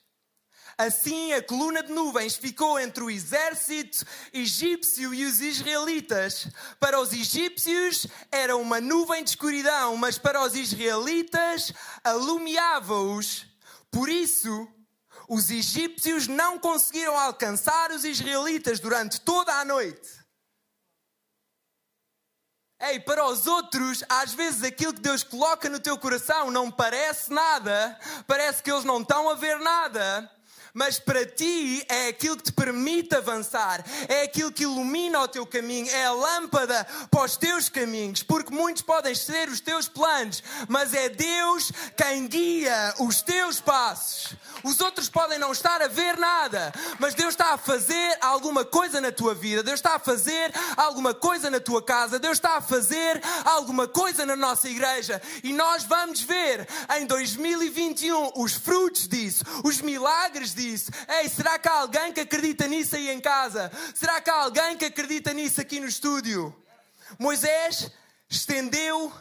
Assim, 0.77 1.31
a 1.31 1.41
coluna 1.41 1.81
de 1.81 1.91
nuvens 1.93 2.35
ficou 2.35 2.77
entre 2.77 3.01
o 3.01 3.09
exército 3.09 4.05
egípcio 4.33 5.13
e 5.13 5.25
os 5.25 5.39
israelitas. 5.39 6.47
Para 6.79 6.99
os 6.99 7.13
egípcios 7.13 8.07
era 8.29 8.57
uma 8.57 8.81
nuvem 8.81 9.23
de 9.23 9.29
escuridão, 9.29 9.95
mas 9.95 10.17
para 10.17 10.41
os 10.41 10.53
israelitas 10.53 11.71
alumiava-os. 12.03 13.54
Por 13.95 14.09
isso, 14.09 14.67
os 15.29 15.49
egípcios 15.49 16.27
não 16.27 16.59
conseguiram 16.59 17.17
alcançar 17.17 17.91
os 17.91 18.03
israelitas 18.03 18.77
durante 18.77 19.21
toda 19.21 19.53
a 19.53 19.63
noite. 19.63 20.09
Ei, 22.77 22.99
para 22.99 23.25
os 23.25 23.47
outros, 23.47 24.03
às 24.09 24.33
vezes 24.33 24.63
aquilo 24.63 24.93
que 24.93 24.99
Deus 24.99 25.23
coloca 25.23 25.69
no 25.69 25.79
teu 25.79 25.97
coração 25.97 26.51
não 26.51 26.69
parece 26.69 27.31
nada, 27.31 27.97
parece 28.27 28.61
que 28.61 28.69
eles 28.69 28.83
não 28.83 28.99
estão 28.99 29.29
a 29.29 29.35
ver 29.35 29.59
nada, 29.59 30.29
mas 30.75 30.99
para 30.99 31.25
ti 31.25 31.83
é 31.87 32.09
aquilo 32.09 32.35
que 32.35 32.43
te 32.43 32.51
permite 32.51 33.15
avançar, 33.15 33.83
é 34.09 34.23
aquilo 34.23 34.51
que 34.51 34.63
ilumina 34.63 35.21
o 35.21 35.27
teu 35.27 35.45
caminho, 35.45 35.89
é 35.89 36.05
a 36.05 36.11
lâmpada 36.11 36.85
para 37.09 37.23
os 37.23 37.37
teus 37.37 37.69
caminhos, 37.69 38.21
porque 38.21 38.53
muitos 38.53 38.81
podem 38.81 39.15
ser 39.15 39.47
os 39.47 39.61
teus 39.61 39.87
planos, 39.87 40.43
mas 40.67 40.93
é 40.93 41.07
Deus 41.07 41.71
quem 41.95 42.27
guia 42.27 42.93
os 42.99 43.21
teus 43.21 43.61
passos. 43.61 44.35
Os 44.63 44.81
outros 44.81 45.07
podem 45.07 45.39
não 45.39 45.53
estar 45.53 45.81
a 45.81 45.87
ver 45.87 46.17
nada, 46.17 46.73
mas 46.99 47.13
Deus 47.13 47.29
está 47.29 47.53
a 47.53 47.57
fazer 47.57 48.17
alguma 48.19 48.65
coisa 48.65 48.99
na 48.99 49.13
tua 49.13 49.33
vida, 49.33 49.63
Deus 49.63 49.79
está 49.79 49.95
a 49.95 49.99
fazer 49.99 50.53
alguma 50.75 51.13
coisa 51.13 51.49
na 51.49 51.61
tua 51.61 51.81
casa, 51.81 52.19
Deus 52.19 52.37
está 52.37 52.57
a 52.57 52.61
fazer 52.61 53.21
alguma 53.45 53.87
coisa 53.87 54.25
na 54.25 54.35
nossa 54.35 54.67
igreja 54.67 55.21
e 55.41 55.53
nós 55.53 55.83
vamos 55.83 56.19
ver 56.19 56.67
em 56.97 57.05
2021 57.05 58.33
os 58.35 58.53
frutos 58.53 59.07
disso, 59.07 59.45
os 59.63 59.79
milagres 59.79 60.53
disso 60.53 60.64
disse: 60.71 60.91
Ei, 61.07 61.29
será 61.29 61.57
que 61.57 61.67
há 61.67 61.79
alguém 61.79 62.13
que 62.13 62.21
acredita 62.21 62.67
nisso 62.67 62.95
aí 62.95 63.09
em 63.09 63.19
casa? 63.19 63.71
Será 63.93 64.21
que 64.21 64.29
há 64.29 64.43
alguém 64.43 64.77
que 64.77 64.85
acredita 64.85 65.33
nisso 65.33 65.61
aqui 65.61 65.79
no 65.79 65.87
estúdio? 65.87 66.55
Moisés 67.19 67.91
estendeu 68.29 69.11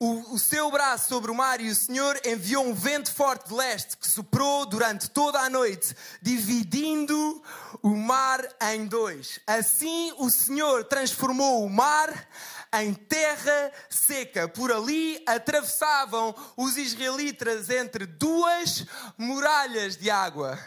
o, 0.00 0.34
o, 0.34 0.38
seu 0.38 0.70
braço 0.70 1.08
sobre 1.08 1.30
o 1.30 1.34
mar 1.34 1.60
e 1.60 1.70
o 1.70 1.74
Senhor 1.74 2.20
enviou 2.24 2.64
um 2.64 2.72
vento 2.72 3.12
forte 3.12 3.48
de 3.48 3.54
leste 3.54 3.96
que 3.96 4.08
soprou 4.08 4.64
durante 4.64 5.10
toda 5.10 5.40
a 5.40 5.50
noite, 5.50 5.94
dividindo 6.22 7.42
o 7.82 7.96
mar 7.96 8.40
em 8.72 8.86
dois. 8.86 9.40
Assim 9.44 10.12
o 10.18 10.30
Senhor 10.30 10.84
transformou 10.84 11.64
o 11.64 11.70
mar 11.70 12.28
em 12.74 12.94
terra 12.94 13.72
seca. 13.88 14.48
Por 14.48 14.72
ali 14.72 15.22
atravessavam 15.26 16.34
os 16.56 16.76
israelitas 16.76 17.70
entre 17.70 18.06
duas 18.06 18.84
muralhas 19.16 19.96
de 19.96 20.10
água, 20.10 20.58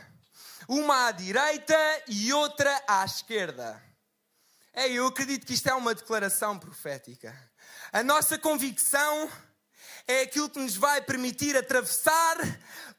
uma 0.68 1.08
à 1.08 1.12
direita 1.12 1.78
e 2.08 2.32
outra 2.34 2.84
à 2.88 3.06
esquerda. 3.06 3.82
Ei, 4.74 4.94
eu 4.94 5.08
acredito 5.08 5.46
que 5.46 5.54
isto 5.54 5.68
é 5.68 5.74
uma 5.74 5.94
declaração 5.94 6.58
profética. 6.58 7.36
A 7.92 8.02
nossa 8.04 8.38
convicção 8.38 9.30
é 10.08 10.22
aquilo 10.22 10.50
que 10.50 10.60
nos 10.60 10.76
vai 10.76 11.02
permitir 11.02 11.58
atravessar 11.58 12.38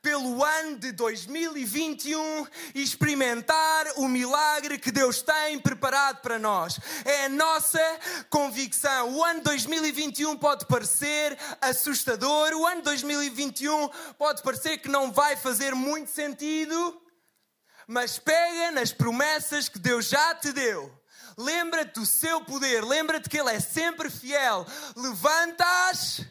pelo 0.02 0.44
ano 0.44 0.76
de 0.78 0.90
2021 0.90 2.46
e 2.74 2.82
experimentar 2.82 3.86
o 3.98 4.08
milagre 4.08 4.76
que 4.76 4.90
Deus 4.90 5.22
tem 5.22 5.60
preparado 5.60 6.20
para 6.20 6.40
nós. 6.40 6.80
É 7.04 7.26
a 7.26 7.28
nossa 7.28 7.80
convicção. 8.28 9.14
O 9.14 9.24
ano 9.24 9.40
2021 9.42 10.36
pode 10.36 10.66
parecer 10.66 11.38
assustador, 11.60 12.52
o 12.52 12.66
ano 12.66 12.82
2021 12.82 13.88
pode 14.18 14.42
parecer 14.42 14.78
que 14.78 14.88
não 14.88 15.12
vai 15.12 15.36
fazer 15.36 15.72
muito 15.72 16.10
sentido, 16.10 17.00
mas 17.86 18.18
pega 18.18 18.72
nas 18.72 18.92
promessas 18.92 19.68
que 19.68 19.78
Deus 19.78 20.06
já 20.06 20.34
te 20.34 20.52
deu. 20.52 20.92
Lembra-te 21.38 22.00
do 22.00 22.04
seu 22.04 22.40
poder, 22.40 22.84
lembra-te 22.84 23.28
que 23.28 23.38
Ele 23.38 23.50
é 23.50 23.60
sempre 23.60 24.10
fiel. 24.10 24.66
Levantas 24.96 26.26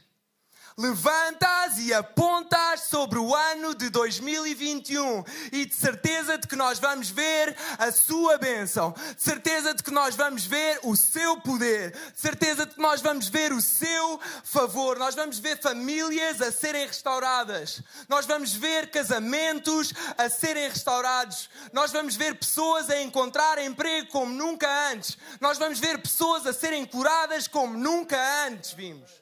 levantas 0.82 1.78
e 1.78 1.94
apontas 1.94 2.82
sobre 2.82 3.20
o 3.20 3.36
ano 3.36 3.76
de 3.76 3.90
2021 3.90 5.24
e 5.52 5.66
de 5.66 5.76
certeza 5.76 6.40
de 6.40 6.48
que 6.48 6.56
nós 6.56 6.80
vamos 6.80 7.12
ver 7.12 7.56
a 7.78 7.92
sua 7.92 8.40
bênção, 8.40 8.92
de 9.16 9.22
certeza 9.22 9.76
de 9.76 9.84
que 9.84 9.92
nós 9.92 10.16
vamos 10.16 10.44
ver 10.44 10.80
o 10.82 10.96
seu 10.96 11.40
poder, 11.42 11.92
de 11.92 12.20
certeza 12.20 12.66
de 12.66 12.74
que 12.74 12.82
nós 12.82 13.00
vamos 13.00 13.28
ver 13.28 13.54
o 13.54 13.62
seu 13.62 14.20
favor, 14.44 14.98
nós 14.98 15.14
vamos 15.14 15.38
ver 15.38 15.62
famílias 15.62 16.42
a 16.42 16.52
serem 16.52 16.88
restauradas, 16.88 17.84
nós 18.10 18.26
vamos 18.26 18.54
ver 18.54 18.90
casamentos 18.90 19.94
a 20.18 20.30
serem 20.30 20.68
restaurados, 20.68 21.48
nós 21.72 21.92
vamos 21.92 22.16
ver 22.16 22.34
pessoas 22.36 22.90
a 22.90 23.00
encontrar 23.00 23.60
emprego 23.60 24.10
como 24.10 24.34
nunca 24.34 24.68
antes, 24.92 25.16
nós 25.40 25.60
vamos 25.60 25.80
ver 25.80 26.00
pessoas 26.00 26.48
a 26.48 26.54
serem 26.54 26.86
curadas 26.86 27.48
como 27.48 27.78
nunca 27.78 28.18
antes 28.48 28.72
vimos 28.72 29.21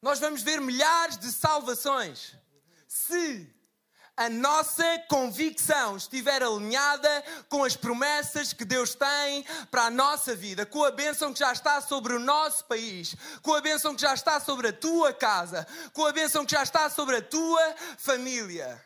nós 0.00 0.18
vamos 0.18 0.42
ver 0.42 0.60
milhares 0.60 1.18
de 1.18 1.32
salvações. 1.32 2.34
Se 2.86 3.52
a 4.16 4.28
nossa 4.28 4.98
convicção 5.08 5.96
estiver 5.96 6.42
alinhada 6.42 7.24
com 7.48 7.62
as 7.62 7.76
promessas 7.76 8.52
que 8.52 8.64
Deus 8.64 8.94
tem 8.94 9.44
para 9.70 9.84
a 9.84 9.90
nossa 9.90 10.34
vida, 10.34 10.66
com 10.66 10.84
a 10.84 10.90
bênção 10.90 11.32
que 11.32 11.38
já 11.38 11.52
está 11.52 11.80
sobre 11.80 12.14
o 12.14 12.18
nosso 12.18 12.64
país, 12.64 13.14
com 13.42 13.54
a 13.54 13.60
bênção 13.60 13.94
que 13.94 14.00
já 14.00 14.14
está 14.14 14.40
sobre 14.40 14.68
a 14.68 14.72
tua 14.72 15.12
casa, 15.12 15.64
com 15.92 16.04
a 16.04 16.12
bênção 16.12 16.44
que 16.44 16.50
já 16.50 16.64
está 16.64 16.90
sobre 16.90 17.16
a 17.16 17.22
tua 17.22 17.74
família. 17.96 18.84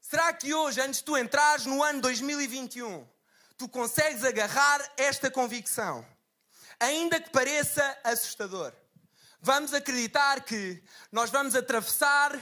Será 0.00 0.32
que 0.32 0.52
hoje, 0.52 0.80
antes 0.80 0.98
de 0.98 1.04
tu 1.04 1.16
entrares 1.16 1.64
no 1.64 1.80
ano 1.80 2.00
2021, 2.00 3.08
tu 3.56 3.68
consegues 3.68 4.24
agarrar 4.24 4.80
esta 4.96 5.30
convicção? 5.30 6.04
Ainda 6.80 7.20
que 7.20 7.30
pareça 7.30 7.96
assustador 8.02 8.72
vamos 9.42 9.74
acreditar 9.74 10.44
que 10.44 10.80
nós 11.10 11.28
vamos 11.28 11.56
atravessar 11.56 12.32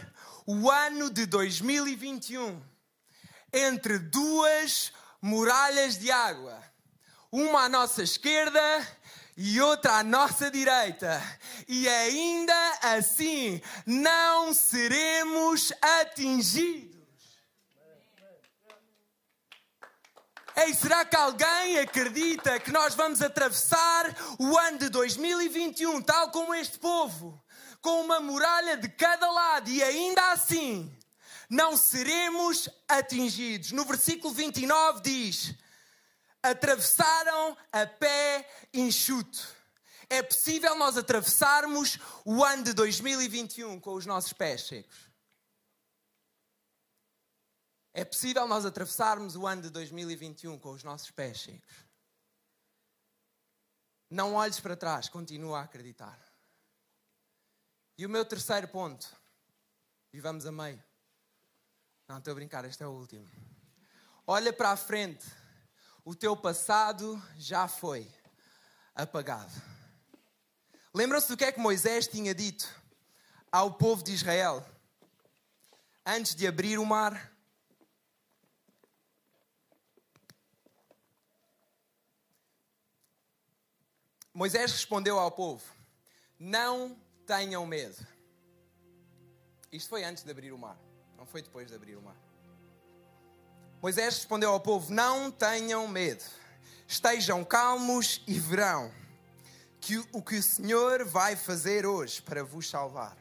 o 0.46 0.70
ano 0.70 1.08
de 1.08 1.24
2021 1.24 2.62
entre 3.52 3.98
duas 3.98 4.92
muralhas 5.20 5.98
de 5.98 6.10
água, 6.10 6.62
uma 7.32 7.64
à 7.64 7.68
nossa 7.68 8.02
esquerda 8.02 8.60
e 9.34 9.58
outra 9.62 9.94
à 9.94 10.04
nossa 10.04 10.50
direita, 10.50 11.22
e 11.66 11.88
ainda 11.88 12.78
assim 12.82 13.62
não 13.86 14.52
seremos 14.52 15.72
atingidos. 15.80 16.99
Ei, 20.62 20.74
será 20.74 21.06
que 21.06 21.16
alguém 21.16 21.78
acredita 21.78 22.60
que 22.60 22.70
nós 22.70 22.94
vamos 22.94 23.22
atravessar 23.22 24.14
o 24.38 24.58
ano 24.58 24.78
de 24.78 24.90
2021 24.90 26.02
tal 26.02 26.30
como 26.30 26.54
este 26.54 26.78
povo, 26.78 27.42
com 27.80 28.02
uma 28.02 28.20
muralha 28.20 28.76
de 28.76 28.86
cada 28.90 29.30
lado 29.30 29.70
e 29.70 29.82
ainda 29.82 30.32
assim 30.32 30.94
não 31.48 31.78
seremos 31.78 32.68
atingidos? 32.86 33.72
No 33.72 33.86
versículo 33.86 34.34
29 34.34 35.00
diz: 35.00 35.54
atravessaram 36.42 37.56
a 37.72 37.86
pé 37.86 38.46
enxuto. 38.74 39.38
É 40.10 40.22
possível 40.22 40.76
nós 40.76 40.98
atravessarmos 40.98 41.98
o 42.22 42.44
ano 42.44 42.64
de 42.64 42.74
2021 42.74 43.80
com 43.80 43.94
os 43.94 44.04
nossos 44.04 44.34
pés 44.34 44.66
secos. 44.66 45.09
É 47.92 48.04
possível 48.04 48.46
nós 48.46 48.64
atravessarmos 48.64 49.34
o 49.34 49.46
ano 49.46 49.62
de 49.62 49.70
2021 49.70 50.58
com 50.58 50.70
os 50.70 50.84
nossos 50.84 51.10
pés 51.10 51.40
secos. 51.40 51.74
Não 54.08 54.34
olhes 54.34 54.60
para 54.60 54.76
trás, 54.76 55.08
continua 55.08 55.60
a 55.60 55.62
acreditar. 55.64 56.18
E 57.98 58.06
o 58.06 58.08
meu 58.08 58.24
terceiro 58.24 58.68
ponto, 58.68 59.14
e 60.12 60.20
vamos 60.20 60.46
a 60.46 60.52
meio. 60.52 60.82
Não 62.08 62.18
estou 62.18 62.32
a 62.32 62.34
brincar, 62.34 62.64
este 62.64 62.82
é 62.82 62.86
o 62.86 62.90
último. 62.90 63.28
Olha 64.26 64.52
para 64.52 64.70
a 64.70 64.76
frente, 64.76 65.26
o 66.04 66.14
teu 66.14 66.36
passado 66.36 67.20
já 67.36 67.68
foi 67.68 68.10
apagado. 68.94 69.52
Lembram-se 70.94 71.28
do 71.28 71.36
que 71.36 71.44
é 71.44 71.52
que 71.52 71.60
Moisés 71.60 72.08
tinha 72.08 72.34
dito 72.34 72.68
ao 73.50 73.74
povo 73.74 74.02
de 74.02 74.12
Israel 74.12 74.64
antes 76.04 76.34
de 76.34 76.46
abrir 76.46 76.78
o 76.78 76.86
mar? 76.86 77.32
Moisés 84.32 84.72
respondeu 84.72 85.18
ao 85.18 85.30
povo: 85.30 85.64
Não 86.38 86.96
tenham 87.26 87.66
medo. 87.66 88.06
Isto 89.72 89.90
foi 89.90 90.04
antes 90.04 90.22
de 90.22 90.30
abrir 90.30 90.52
o 90.52 90.58
mar, 90.58 90.78
não 91.16 91.26
foi 91.26 91.42
depois 91.42 91.68
de 91.68 91.74
abrir 91.74 91.96
o 91.96 92.02
mar. 92.02 92.16
Moisés 93.82 94.16
respondeu 94.16 94.50
ao 94.50 94.60
povo: 94.60 94.92
Não 94.92 95.30
tenham 95.30 95.86
medo, 95.88 96.24
estejam 96.86 97.44
calmos 97.44 98.22
e 98.26 98.38
verão 98.38 98.92
que 99.80 99.98
o 100.12 100.22
que 100.22 100.36
o 100.36 100.42
Senhor 100.42 101.04
vai 101.04 101.34
fazer 101.34 101.86
hoje 101.86 102.22
para 102.22 102.44
vos 102.44 102.68
salvar. 102.68 103.16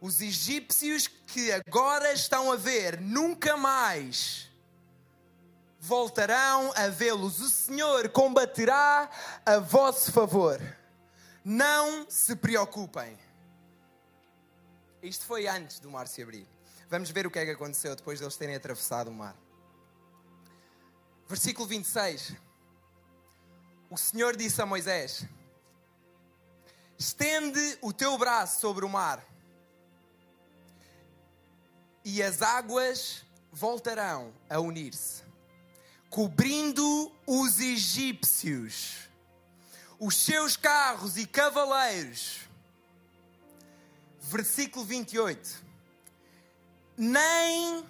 Os 0.00 0.20
egípcios 0.20 1.06
que 1.06 1.52
agora 1.52 2.12
estão 2.12 2.50
a 2.50 2.56
ver 2.56 3.00
nunca 3.00 3.56
mais 3.56 4.51
voltarão 5.82 6.72
a 6.76 6.86
vê-los. 6.86 7.40
O 7.40 7.50
Senhor 7.50 8.08
combaterá 8.10 9.10
a 9.44 9.58
vosso 9.58 10.12
favor. 10.12 10.60
Não 11.44 12.08
se 12.08 12.36
preocupem. 12.36 13.18
Isto 15.02 15.26
foi 15.26 15.48
antes 15.48 15.80
do 15.80 15.90
mar 15.90 16.06
se 16.06 16.22
abrir. 16.22 16.46
Vamos 16.88 17.10
ver 17.10 17.26
o 17.26 17.30
que 17.30 17.40
é 17.40 17.44
que 17.44 17.50
aconteceu 17.50 17.96
depois 17.96 18.20
de 18.20 18.24
eles 18.24 18.36
terem 18.36 18.54
atravessado 18.54 19.08
o 19.08 19.12
mar. 19.12 19.36
Versículo 21.28 21.66
26. 21.66 22.36
O 23.90 23.96
Senhor 23.96 24.36
disse 24.36 24.62
a 24.62 24.66
Moisés: 24.66 25.26
Estende 26.96 27.78
o 27.80 27.92
teu 27.92 28.16
braço 28.16 28.60
sobre 28.60 28.84
o 28.84 28.88
mar 28.88 29.26
e 32.04 32.22
as 32.22 32.40
águas 32.40 33.24
voltarão 33.50 34.32
a 34.48 34.60
unir-se, 34.60 35.22
cobrindo 36.12 37.10
os 37.26 37.58
egípcios, 37.58 39.08
os 39.98 40.14
seus 40.14 40.58
carros 40.58 41.16
e 41.16 41.26
cavaleiros. 41.26 42.40
Versículo 44.20 44.84
28. 44.84 45.64
Nem 46.98 47.82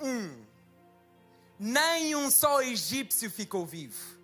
um, 0.00 0.44
nem 1.60 2.16
um 2.16 2.30
só 2.30 2.62
egípcio 2.62 3.30
ficou 3.30 3.66
vivo, 3.66 4.18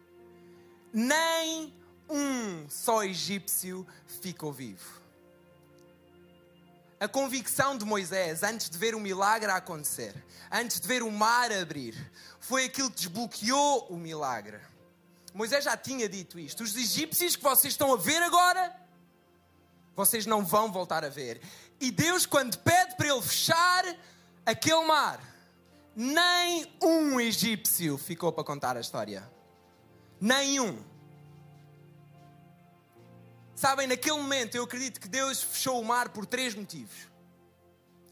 nem 0.90 1.70
um 2.08 2.66
só 2.70 3.04
egípcio 3.04 3.86
ficou 4.22 4.54
vivo 4.54 5.02
a 7.02 7.08
convicção 7.08 7.76
de 7.76 7.84
Moisés, 7.84 8.44
antes 8.44 8.70
de 8.70 8.78
ver 8.78 8.94
o 8.94 9.00
milagre 9.00 9.50
acontecer, 9.50 10.14
antes 10.52 10.78
de 10.78 10.86
ver 10.86 11.02
o 11.02 11.10
mar 11.10 11.50
abrir, 11.50 11.96
foi 12.42 12.64
aquilo 12.64 12.90
que 12.90 12.96
desbloqueou 12.96 13.86
o 13.88 13.96
milagre. 13.96 14.58
Moisés 15.32 15.64
já 15.64 15.76
tinha 15.76 16.08
dito 16.08 16.38
isto: 16.38 16.64
os 16.64 16.76
egípcios 16.76 17.36
que 17.36 17.42
vocês 17.42 17.72
estão 17.72 17.94
a 17.94 17.96
ver 17.96 18.20
agora, 18.20 18.74
vocês 19.94 20.26
não 20.26 20.44
vão 20.44 20.70
voltar 20.70 21.04
a 21.04 21.08
ver. 21.08 21.40
E 21.80 21.90
Deus, 21.90 22.26
quando 22.26 22.58
pede 22.58 22.96
para 22.96 23.06
ele 23.06 23.22
fechar 23.22 23.84
aquele 24.44 24.84
mar, 24.84 25.20
nem 25.94 26.66
um 26.82 27.20
egípcio 27.20 27.96
ficou 27.96 28.32
para 28.32 28.42
contar 28.42 28.76
a 28.76 28.80
história. 28.80 29.30
Nenhum. 30.20 30.82
Sabem, 33.54 33.86
naquele 33.86 34.16
momento 34.16 34.56
eu 34.56 34.64
acredito 34.64 35.00
que 35.00 35.08
Deus 35.08 35.40
fechou 35.40 35.80
o 35.80 35.84
mar 35.84 36.08
por 36.08 36.26
três 36.26 36.56
motivos. 36.56 37.06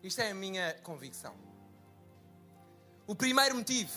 Isto 0.04 0.20
é 0.20 0.30
a 0.30 0.34
minha 0.34 0.74
convicção. 0.84 1.34
O 3.08 3.14
primeiro 3.14 3.56
motivo, 3.56 3.90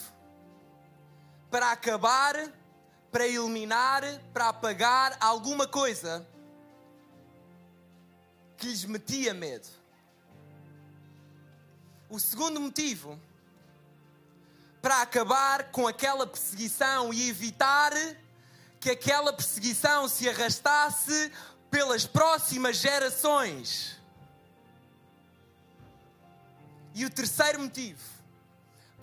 para 1.54 1.72
acabar, 1.72 2.52
para 3.12 3.28
eliminar, 3.28 4.02
para 4.34 4.50
apagar 4.50 5.16
alguma 5.20 5.68
coisa 5.68 6.28
que 8.58 8.66
lhes 8.66 8.84
metia 8.86 9.36
medo. 9.36 9.68
O 12.10 12.20
segundo 12.20 12.60
motivo, 12.60 13.22
para 14.82 15.04
acabar 15.04 15.70
com 15.70 15.88
aquela 15.88 16.26
perseguição 16.26 17.14
e 17.14 17.30
evitar 17.30 17.92
que 18.80 18.90
aquela 18.90 19.32
perseguição 19.32 20.08
se 20.10 20.28
arrastasse 20.28 21.32
pelas 21.70 22.04
próximas 22.04 22.78
gerações. 22.78 24.02
E 26.96 27.06
o 27.06 27.12
terceiro 27.12 27.60
motivo, 27.60 28.02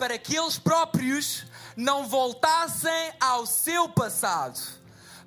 para 0.01 0.17
que 0.17 0.35
eles 0.35 0.57
próprios 0.57 1.45
não 1.75 2.07
voltassem 2.07 3.13
ao 3.19 3.45
seu 3.45 3.87
passado, 3.87 4.59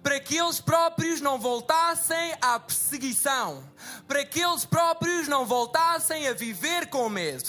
para 0.03 0.19
que 0.19 0.37
eles 0.37 0.61
próprios 0.61 1.21
não 1.21 1.39
voltassem 1.39 2.35
à 2.41 2.59
perseguição, 2.59 3.63
para 4.09 4.25
que 4.25 4.41
eles 4.41 4.65
próprios 4.65 5.29
não 5.29 5.47
voltassem 5.47 6.27
a 6.27 6.33
viver 6.33 6.89
com 6.89 7.09
medo, 7.09 7.49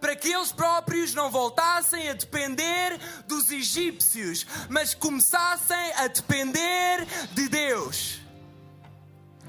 para 0.00 0.16
que 0.16 0.32
eles 0.32 0.50
próprios 0.50 1.14
não 1.14 1.30
voltassem 1.30 2.08
a 2.08 2.12
depender 2.12 2.98
dos 3.28 3.52
egípcios, 3.52 4.44
mas 4.68 4.94
começassem 4.94 5.92
a 5.94 6.08
depender 6.08 7.06
de 7.34 7.48
Deus. 7.50 8.18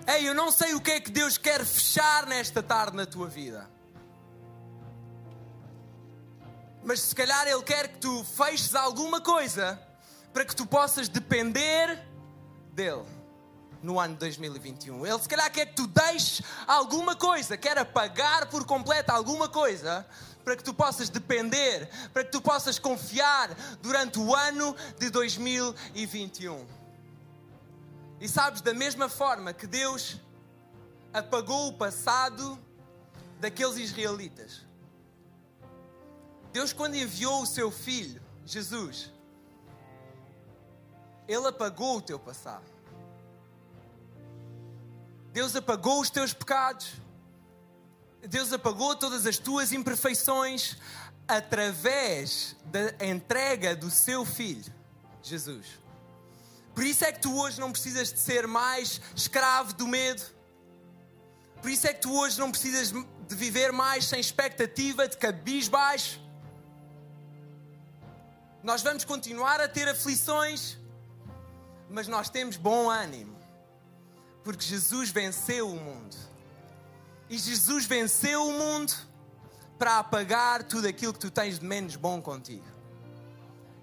Ei, 0.06 0.30
eu 0.30 0.36
não 0.36 0.52
sei 0.52 0.76
o 0.76 0.80
que 0.80 0.92
é 0.92 1.00
que 1.00 1.10
Deus 1.10 1.40
quer 1.40 1.66
fechar 1.66 2.28
nesta 2.28 2.62
tarde 2.62 2.96
na 2.96 3.08
tua 3.08 3.28
vida. 3.28 3.75
Mas 6.86 7.02
se 7.02 7.16
calhar 7.16 7.48
Ele 7.48 7.64
quer 7.64 7.88
que 7.88 7.98
tu 7.98 8.24
feches 8.24 8.76
alguma 8.76 9.20
coisa 9.20 9.82
para 10.32 10.46
que 10.46 10.56
tu 10.56 10.68
possas 10.68 11.10
depender 11.10 12.00
dele 12.72 13.04
no 13.82 14.00
ano 14.00 14.14
de 14.14 14.20
2021. 14.20 15.04
Ele 15.06 15.20
se 15.20 15.28
calhar 15.28 15.52
quer 15.52 15.66
que 15.66 15.76
tu 15.76 15.88
deixes 15.88 16.44
alguma 16.68 17.16
coisa, 17.16 17.58
quer 17.58 17.78
apagar 17.80 18.48
por 18.52 18.66
completo 18.66 19.12
alguma 19.12 19.50
coisa 19.50 20.06
para 20.44 20.56
que 20.56 20.64
tu 20.64 20.76
possas 20.76 21.10
depender, 21.10 21.90
para 22.14 22.24
que 22.24 22.32
tu 22.32 22.40
possas 22.40 22.78
confiar 22.78 23.50
durante 23.82 24.20
o 24.20 24.36
ano 24.36 24.76
de 25.00 25.10
2021. 25.10 26.68
E 28.22 28.30
sabes, 28.30 28.62
da 28.62 28.76
mesma 28.76 29.10
forma 29.10 29.54
que 29.54 29.66
Deus 29.66 30.18
apagou 31.12 31.70
o 31.70 31.74
passado 31.74 32.60
daqueles 33.40 33.78
israelitas, 33.78 34.62
Deus, 36.56 36.72
quando 36.72 36.96
enviou 36.96 37.42
o 37.42 37.46
seu 37.46 37.70
filho, 37.70 38.22
Jesus, 38.46 39.12
Ele 41.28 41.48
apagou 41.48 41.98
o 41.98 42.02
teu 42.02 42.18
passado. 42.18 42.64
Deus 45.34 45.54
apagou 45.54 46.00
os 46.00 46.10
teus 46.10 46.32
pecados. 46.32 46.94
Deus 48.22 48.54
apagou 48.54 48.96
todas 48.96 49.26
as 49.26 49.38
tuas 49.38 49.74
imperfeições 49.74 50.78
através 51.28 52.56
da 52.68 53.06
entrega 53.06 53.76
do 53.76 53.92
seu 53.92 54.24
filho, 54.24 54.74
Jesus. 55.22 55.68
Por 56.74 56.86
isso 56.86 57.04
é 57.04 57.12
que 57.12 57.20
tu 57.20 57.38
hoje 57.38 57.60
não 57.60 57.74
precisas 57.74 58.14
de 58.14 58.20
ser 58.22 58.48
mais 58.48 59.02
escravo 59.14 59.74
do 59.74 59.86
medo. 59.86 60.24
Por 61.62 61.70
isso 61.70 61.86
é 61.86 61.94
que 61.94 62.00
tu 62.00 62.18
hoje 62.18 62.40
não 62.40 62.50
precisas 62.50 62.94
de 62.94 63.36
viver 63.36 63.74
mais 63.74 64.06
sem 64.06 64.22
expectativa, 64.22 65.06
de 65.06 65.18
cabisbaixo. 65.18 66.24
Nós 68.66 68.82
vamos 68.82 69.06
continuar 69.06 69.62
a 69.62 69.68
ter 69.68 69.88
aflições, 69.88 70.76
mas 71.88 72.08
nós 72.08 72.32
temos 72.32 72.58
bom 72.58 72.90
ânimo, 72.90 73.38
porque 74.44 74.66
Jesus 74.66 75.12
venceu 75.12 75.70
o 75.70 75.76
mundo. 75.76 76.16
E 77.30 77.38
Jesus 77.38 77.86
venceu 77.86 78.44
o 78.44 78.52
mundo 78.54 78.92
para 79.78 80.00
apagar 80.00 80.64
tudo 80.64 80.88
aquilo 80.88 81.14
que 81.14 81.20
tu 81.20 81.30
tens 81.30 81.60
de 81.60 81.66
menos 81.66 81.96
bom 81.96 82.20
contigo. 82.20 82.66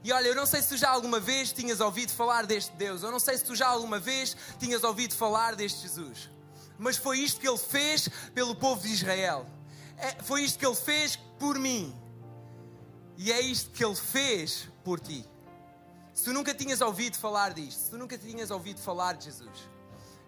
E 0.03 0.11
olha, 0.13 0.27
eu 0.27 0.35
não 0.35 0.47
sei 0.47 0.61
se 0.61 0.71
tu 0.71 0.77
já 0.77 0.91
alguma 0.91 1.21
vez 1.21 1.53
tinhas 1.53 1.79
ouvido 1.79 2.11
falar 2.11 2.45
deste 2.45 2.73
Deus, 2.73 3.05
eu 3.05 3.13
não 3.13 3.21
sei 3.21 3.39
se 3.39 3.45
tu 3.45 3.55
já 3.55 3.69
alguma 3.69 4.01
vez 4.01 4.37
tinhas 4.59 4.83
ouvido 4.83 5.15
falar 5.15 5.55
deste 5.55 5.83
Jesus, 5.83 6.29
mas 6.77 6.97
foi 6.97 7.21
isto 7.21 7.41
que 7.41 7.49
ele 7.49 7.57
fez 7.57 8.09
pelo 8.35 8.57
povo 8.57 8.83
de 8.83 8.93
Israel, 8.93 9.47
é, 9.97 10.21
foi 10.25 10.43
isto 10.43 10.59
que 10.59 10.67
ele 10.67 10.75
fez 10.75 11.15
por 11.39 11.57
mim, 11.57 11.97
e 13.17 13.31
é 13.31 13.41
isto 13.41 13.71
que 13.71 13.85
ele 13.85 13.95
fez 13.95 14.72
por 14.83 15.01
ti. 15.01 15.27
Se 16.13 16.25
tu 16.25 16.33
nunca 16.33 16.55
tinhas 16.55 16.81
ouvido 16.81 17.17
falar 17.17 17.53
disto, 17.55 17.79
se 17.79 17.91
tu 17.91 17.99
nunca 17.99 18.19
tinhas 18.19 18.51
ouvido 18.51 18.81
falar 18.81 19.15
de 19.15 19.25
Jesus, 19.25 19.71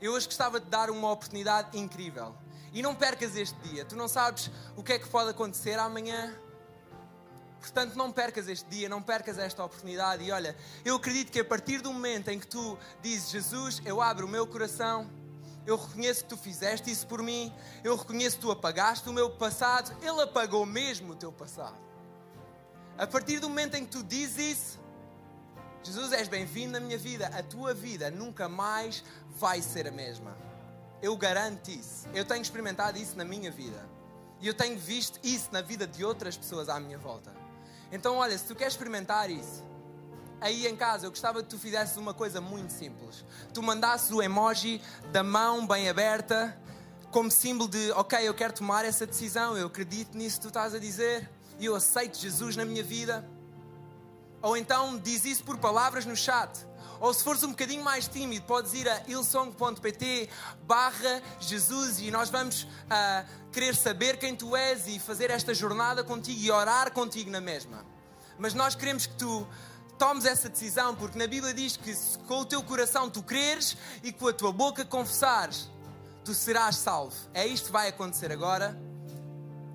eu 0.00 0.12
hoje 0.12 0.26
gostava 0.26 0.58
de 0.58 0.66
dar 0.66 0.90
uma 0.90 1.10
oportunidade 1.10 1.78
incrível 1.78 2.34
e 2.72 2.82
não 2.82 2.94
percas 2.94 3.36
este 3.36 3.56
dia. 3.68 3.84
Tu 3.84 3.94
não 3.96 4.08
sabes 4.08 4.50
o 4.76 4.82
que 4.82 4.94
é 4.94 4.98
que 4.98 5.08
pode 5.08 5.30
acontecer 5.30 5.78
amanhã. 5.78 6.34
Portanto, 7.60 7.94
não 7.94 8.12
percas 8.12 8.48
este 8.48 8.68
dia, 8.68 8.88
não 8.88 9.00
percas 9.00 9.38
esta 9.38 9.64
oportunidade. 9.64 10.24
E 10.24 10.30
olha, 10.30 10.56
eu 10.84 10.96
acredito 10.96 11.30
que 11.30 11.40
a 11.40 11.44
partir 11.44 11.80
do 11.80 11.92
momento 11.92 12.28
em 12.28 12.38
que 12.38 12.46
tu 12.46 12.78
dizes, 13.00 13.30
Jesus, 13.30 13.80
eu 13.84 14.02
abro 14.02 14.26
o 14.26 14.28
meu 14.28 14.46
coração, 14.46 15.08
eu 15.66 15.76
reconheço 15.76 16.24
que 16.24 16.28
tu 16.28 16.36
fizeste 16.36 16.90
isso 16.90 17.06
por 17.06 17.22
mim, 17.22 17.52
eu 17.82 17.96
reconheço 17.96 18.36
que 18.36 18.42
tu 18.42 18.50
apagaste 18.50 19.08
o 19.08 19.12
meu 19.12 19.30
passado, 19.30 19.96
Ele 20.02 20.20
apagou 20.20 20.66
mesmo 20.66 21.12
o 21.12 21.16
teu 21.16 21.32
passado. 21.32 21.76
A 22.96 23.08
partir 23.08 23.40
do 23.40 23.48
momento 23.48 23.74
em 23.74 23.84
que 23.84 23.90
tu 23.90 24.04
dizes 24.04 24.38
isso, 24.38 24.80
Jesus, 25.82 26.12
és 26.12 26.28
bem-vindo 26.28 26.72
na 26.72 26.80
minha 26.80 26.96
vida, 26.96 27.26
a 27.26 27.42
tua 27.42 27.74
vida 27.74 28.08
nunca 28.08 28.48
mais 28.48 29.02
vai 29.36 29.60
ser 29.60 29.88
a 29.88 29.90
mesma. 29.90 30.36
Eu 31.02 31.16
garanto 31.16 31.68
isso. 31.70 32.06
Eu 32.14 32.24
tenho 32.24 32.40
experimentado 32.40 32.96
isso 32.96 33.16
na 33.16 33.24
minha 33.24 33.50
vida. 33.50 33.84
E 34.40 34.46
eu 34.46 34.54
tenho 34.54 34.78
visto 34.78 35.18
isso 35.24 35.48
na 35.50 35.60
vida 35.60 35.88
de 35.88 36.04
outras 36.04 36.36
pessoas 36.36 36.68
à 36.68 36.78
minha 36.78 36.96
volta. 36.96 37.34
Então, 37.90 38.16
olha, 38.16 38.38
se 38.38 38.44
tu 38.44 38.54
queres 38.54 38.74
experimentar 38.74 39.28
isso, 39.28 39.64
aí 40.40 40.64
em 40.68 40.76
casa, 40.76 41.06
eu 41.06 41.10
gostava 41.10 41.42
que 41.42 41.48
tu 41.48 41.58
fizesses 41.58 41.96
uma 41.96 42.14
coisa 42.14 42.40
muito 42.40 42.72
simples. 42.72 43.24
Tu 43.52 43.60
mandasses 43.60 44.12
o 44.12 44.22
emoji 44.22 44.80
da 45.10 45.24
mão 45.24 45.66
bem 45.66 45.88
aberta 45.88 46.56
como 47.10 47.28
símbolo 47.28 47.68
de, 47.68 47.90
ok, 47.92 48.26
eu 48.26 48.34
quero 48.34 48.52
tomar 48.52 48.84
essa 48.84 49.04
decisão, 49.04 49.56
eu 49.56 49.66
acredito 49.66 50.16
nisso 50.16 50.36
que 50.36 50.42
tu 50.42 50.48
estás 50.48 50.74
a 50.74 50.78
dizer 50.78 51.28
e 51.58 51.66
eu 51.66 51.74
aceito 51.74 52.18
Jesus 52.18 52.56
na 52.56 52.64
minha 52.64 52.82
vida. 52.82 53.28
Ou 54.42 54.56
então 54.56 54.98
diz 54.98 55.24
isso 55.24 55.42
por 55.44 55.58
palavras 55.58 56.04
no 56.04 56.16
chat. 56.16 56.50
Ou 57.00 57.12
se 57.12 57.24
fores 57.24 57.42
um 57.42 57.50
bocadinho 57.50 57.82
mais 57.82 58.06
tímido, 58.06 58.44
podes 58.46 58.72
ir 58.72 58.88
a 58.88 59.02
ilsong.pt 59.06 60.28
barra 60.62 61.22
Jesus 61.40 61.98
e 61.98 62.10
nós 62.10 62.30
vamos 62.30 62.62
uh, 62.62 63.50
querer 63.52 63.74
saber 63.74 64.18
quem 64.18 64.34
tu 64.34 64.56
és 64.56 64.86
e 64.86 64.98
fazer 64.98 65.30
esta 65.30 65.52
jornada 65.52 66.04
contigo 66.04 66.40
e 66.40 66.50
orar 66.50 66.92
contigo 66.92 67.30
na 67.30 67.40
mesma. 67.40 67.84
Mas 68.38 68.54
nós 68.54 68.74
queremos 68.74 69.06
que 69.06 69.14
tu 69.14 69.46
tomes 69.98 70.24
essa 70.24 70.48
decisão, 70.48 70.94
porque 70.94 71.18
na 71.18 71.26
Bíblia 71.26 71.54
diz 71.54 71.76
que 71.76 71.94
se 71.94 72.18
com 72.20 72.40
o 72.40 72.44
teu 72.44 72.62
coração 72.62 73.08
tu 73.08 73.22
creres 73.22 73.76
e 74.02 74.12
com 74.12 74.28
a 74.28 74.32
tua 74.32 74.52
boca 74.52 74.84
confessares, 74.84 75.70
tu 76.24 76.34
serás 76.34 76.76
salvo. 76.76 77.14
É 77.32 77.46
isto 77.46 77.66
que 77.66 77.72
vai 77.72 77.88
acontecer 77.88 78.32
agora. 78.32 78.78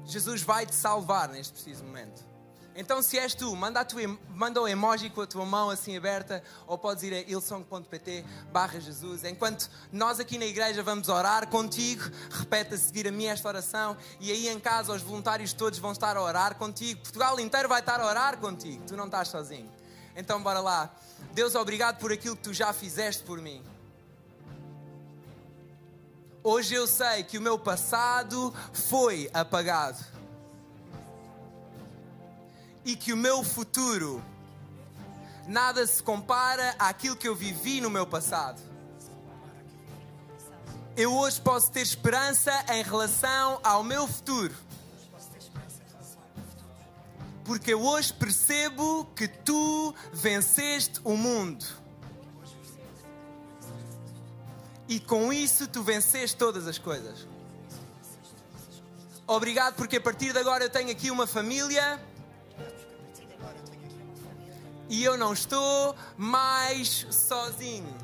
Jesus 0.10 0.41
vai 0.41 0.65
te 0.65 0.76
salvar 0.76 1.30
neste 1.30 1.54
preciso 1.54 1.84
momento. 1.84 2.28
Então, 2.76 3.02
se 3.02 3.19
és 3.19 3.36
tu, 3.36 3.54
manda, 3.56 3.84
tua, 3.84 4.02
manda 4.30 4.62
o 4.62 4.67
emoji 4.67 5.10
com 5.10 5.22
a 5.22 5.28
tua 5.28 5.45
mão 5.45 5.69
assim 5.69 5.98
aberta, 5.98 6.41
ou 6.65 6.78
podes 6.78 7.04
ir 7.04 7.13
a 7.13 7.19
ilsong.pt 7.30 8.24
barra 8.54 8.80
Jesus. 8.80 9.24
Enquanto 9.26 9.69
nós 9.91 10.17
aqui 10.17 10.38
na 10.38 10.45
igreja 10.45 10.82
vamos 10.82 11.10
orar 11.10 11.50
contigo, 11.50 12.04
repete 12.32 12.76
a 12.76 12.78
seguir 12.78 13.06
a 13.08 13.12
mim 13.12 13.26
esta 13.26 13.50
oração, 13.50 13.98
e 14.19 14.32
aí 14.32 14.48
em 14.48 14.60
casa 14.60 14.93
os 14.93 15.02
voluntários 15.02 15.52
todos 15.52 15.78
vão 15.78 15.91
estar 15.91 16.15
a 16.15 16.22
orar 16.22 16.56
contigo. 16.56 17.02
Portugal 17.02 17.38
inteiro 17.39 17.67
vai 17.67 17.82
estar 17.82 18.00
a 18.00 18.08
orar 18.08 18.38
contigo, 18.38 18.82
tu 18.88 18.95
não 18.95 19.06
estás 19.06 19.28
sozinho. 19.28 19.69
Então, 20.15 20.41
bora 20.41 20.62
lá. 20.62 20.89
Deus, 21.34 21.56
obrigado 21.56 22.00
por 22.00 22.13
aquilo 22.13 22.38
que 22.38 22.43
tu 22.43 22.54
já 22.54 22.72
fizeste 22.72 23.24
por 23.24 23.41
mim. 23.41 23.62
Hoje 26.41 26.73
eu 26.73 26.88
sei 26.88 27.23
que 27.23 27.38
o 27.38 27.41
meu 27.41 27.60
passado 27.60 28.54
foi 28.71 29.30
apagado 29.34 29.99
e 32.86 32.95
que 32.95 33.12
o 33.12 33.17
meu 33.17 33.43
futuro 33.43 34.23
nada 35.45 35.86
se 35.86 36.02
compara 36.02 36.75
àquilo 36.80 37.17
que 37.17 37.28
eu 37.28 37.36
vivi 37.36 37.82
no 37.82 37.89
meu 37.89 38.08
passado. 38.08 38.62
Eu 40.95 41.13
hoje 41.13 41.41
posso 41.41 41.71
ter 41.71 41.82
esperança 41.82 42.54
em 42.69 42.84
relação 42.84 43.60
ao 43.62 43.84
meu 43.84 44.08
futuro. 44.08 44.56
Porque 47.43 47.73
eu 47.73 47.82
hoje 47.82 48.13
percebo 48.13 49.06
que 49.15 49.28
tu 49.28 49.93
venceste 50.13 51.02
o 51.04 51.17
mundo. 51.17 51.79
E 54.89 54.99
com 54.99 55.32
isso 55.32 55.67
tu 55.67 55.84
venceste 55.84 56.36
todas 56.36 56.67
as 56.67 56.80
coisas. 56.80 57.28
Obrigado 59.28 59.75
porque 59.75 59.97
a 59.97 60.02
partir 60.02 60.34
de 60.34 60.39
agora 60.39 60.63
eu 60.63 60.69
tenho 60.71 60.89
aqui 60.89 61.12
uma 61.12 61.28
família 61.28 62.04
e 64.89 65.04
eu 65.04 65.15
não 65.15 65.32
estou 65.32 65.95
mais 66.17 67.06
sozinho. 67.12 67.95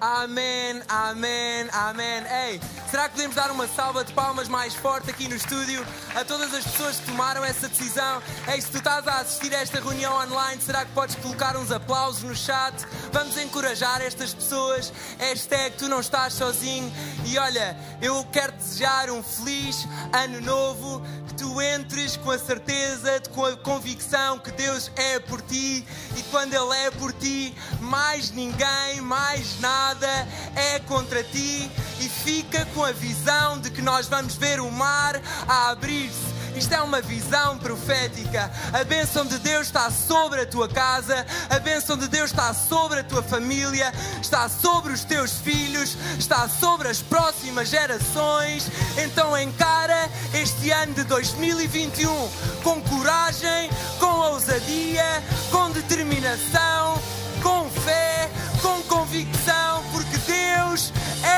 Amém, 0.00 0.80
amém, 0.88 1.68
amém. 1.72 2.22
Ei, 2.46 2.60
será 2.88 3.08
que 3.08 3.16
podemos 3.16 3.34
dar 3.34 3.50
uma 3.50 3.66
salva 3.66 4.04
de 4.04 4.12
palmas 4.12 4.46
mais 4.46 4.72
forte 4.72 5.10
aqui 5.10 5.26
no 5.26 5.34
estúdio 5.34 5.84
a 6.14 6.24
todas 6.24 6.54
as 6.54 6.62
pessoas 6.62 7.00
que 7.00 7.06
tomaram 7.06 7.44
essa 7.44 7.68
decisão? 7.68 8.22
Ei, 8.46 8.60
se 8.60 8.70
tu 8.70 8.78
estás 8.78 9.08
a 9.08 9.18
assistir 9.18 9.52
a 9.52 9.58
esta 9.58 9.80
reunião 9.80 10.14
online, 10.14 10.62
será 10.62 10.84
que 10.84 10.92
podes 10.92 11.16
colocar 11.16 11.56
uns 11.56 11.72
aplausos 11.72 12.22
no 12.22 12.36
chat? 12.36 12.74
Vamos 13.12 13.36
encorajar 13.38 14.00
estas 14.00 14.32
pessoas. 14.32 14.92
Hashtag 15.18 15.76
tu 15.76 15.88
não 15.88 15.98
estás 15.98 16.34
sozinho. 16.34 16.92
E 17.26 17.36
olha, 17.36 17.76
eu 18.00 18.24
quero 18.30 18.52
desejar 18.52 19.10
um 19.10 19.20
feliz 19.20 19.84
ano 20.12 20.40
novo 20.40 21.02
tu 21.38 21.62
entres 21.62 22.16
com 22.16 22.32
a 22.32 22.38
certeza, 22.38 23.22
com 23.32 23.44
a 23.44 23.56
convicção 23.56 24.38
que 24.40 24.50
Deus 24.50 24.90
é 24.96 25.20
por 25.20 25.40
ti 25.40 25.86
e 26.16 26.22
quando 26.30 26.52
Ele 26.52 26.74
é 26.86 26.90
por 26.90 27.12
ti, 27.12 27.54
mais 27.80 28.32
ninguém, 28.32 29.00
mais 29.00 29.60
nada 29.60 30.08
é 30.56 30.80
contra 30.80 31.22
ti 31.22 31.70
e 32.00 32.08
fica 32.08 32.66
com 32.74 32.84
a 32.84 32.90
visão 32.90 33.60
de 33.60 33.70
que 33.70 33.80
nós 33.80 34.08
vamos 34.08 34.34
ver 34.34 34.60
o 34.60 34.70
mar 34.70 35.20
a 35.46 35.70
abrir-se 35.70 36.37
isto 36.58 36.74
é 36.74 36.82
uma 36.82 37.00
visão 37.00 37.56
profética. 37.58 38.50
A 38.72 38.82
bênção 38.82 39.24
de 39.24 39.38
Deus 39.38 39.68
está 39.68 39.90
sobre 39.92 40.40
a 40.40 40.46
tua 40.46 40.68
casa, 40.68 41.24
a 41.48 41.58
bênção 41.60 41.96
de 41.96 42.08
Deus 42.08 42.30
está 42.30 42.52
sobre 42.52 42.98
a 42.98 43.04
tua 43.04 43.22
família, 43.22 43.92
está 44.20 44.48
sobre 44.48 44.92
os 44.92 45.04
teus 45.04 45.34
filhos, 45.34 45.96
está 46.18 46.48
sobre 46.48 46.88
as 46.88 47.00
próximas 47.00 47.68
gerações. 47.68 48.68
Então 48.96 49.38
encara 49.38 50.10
este 50.34 50.70
ano 50.72 50.94
de 50.94 51.04
2021 51.04 52.28
com 52.64 52.82
coragem, 52.82 53.70
com 54.00 54.18
ousadia, 54.32 55.22
com 55.52 55.70
determinação, 55.70 57.00
com 57.40 57.70
fé, 57.70 58.28
com 58.60 58.82
convicção, 58.82 59.84
porque 59.92 60.18
Deus 60.18 60.92
é 61.22 61.37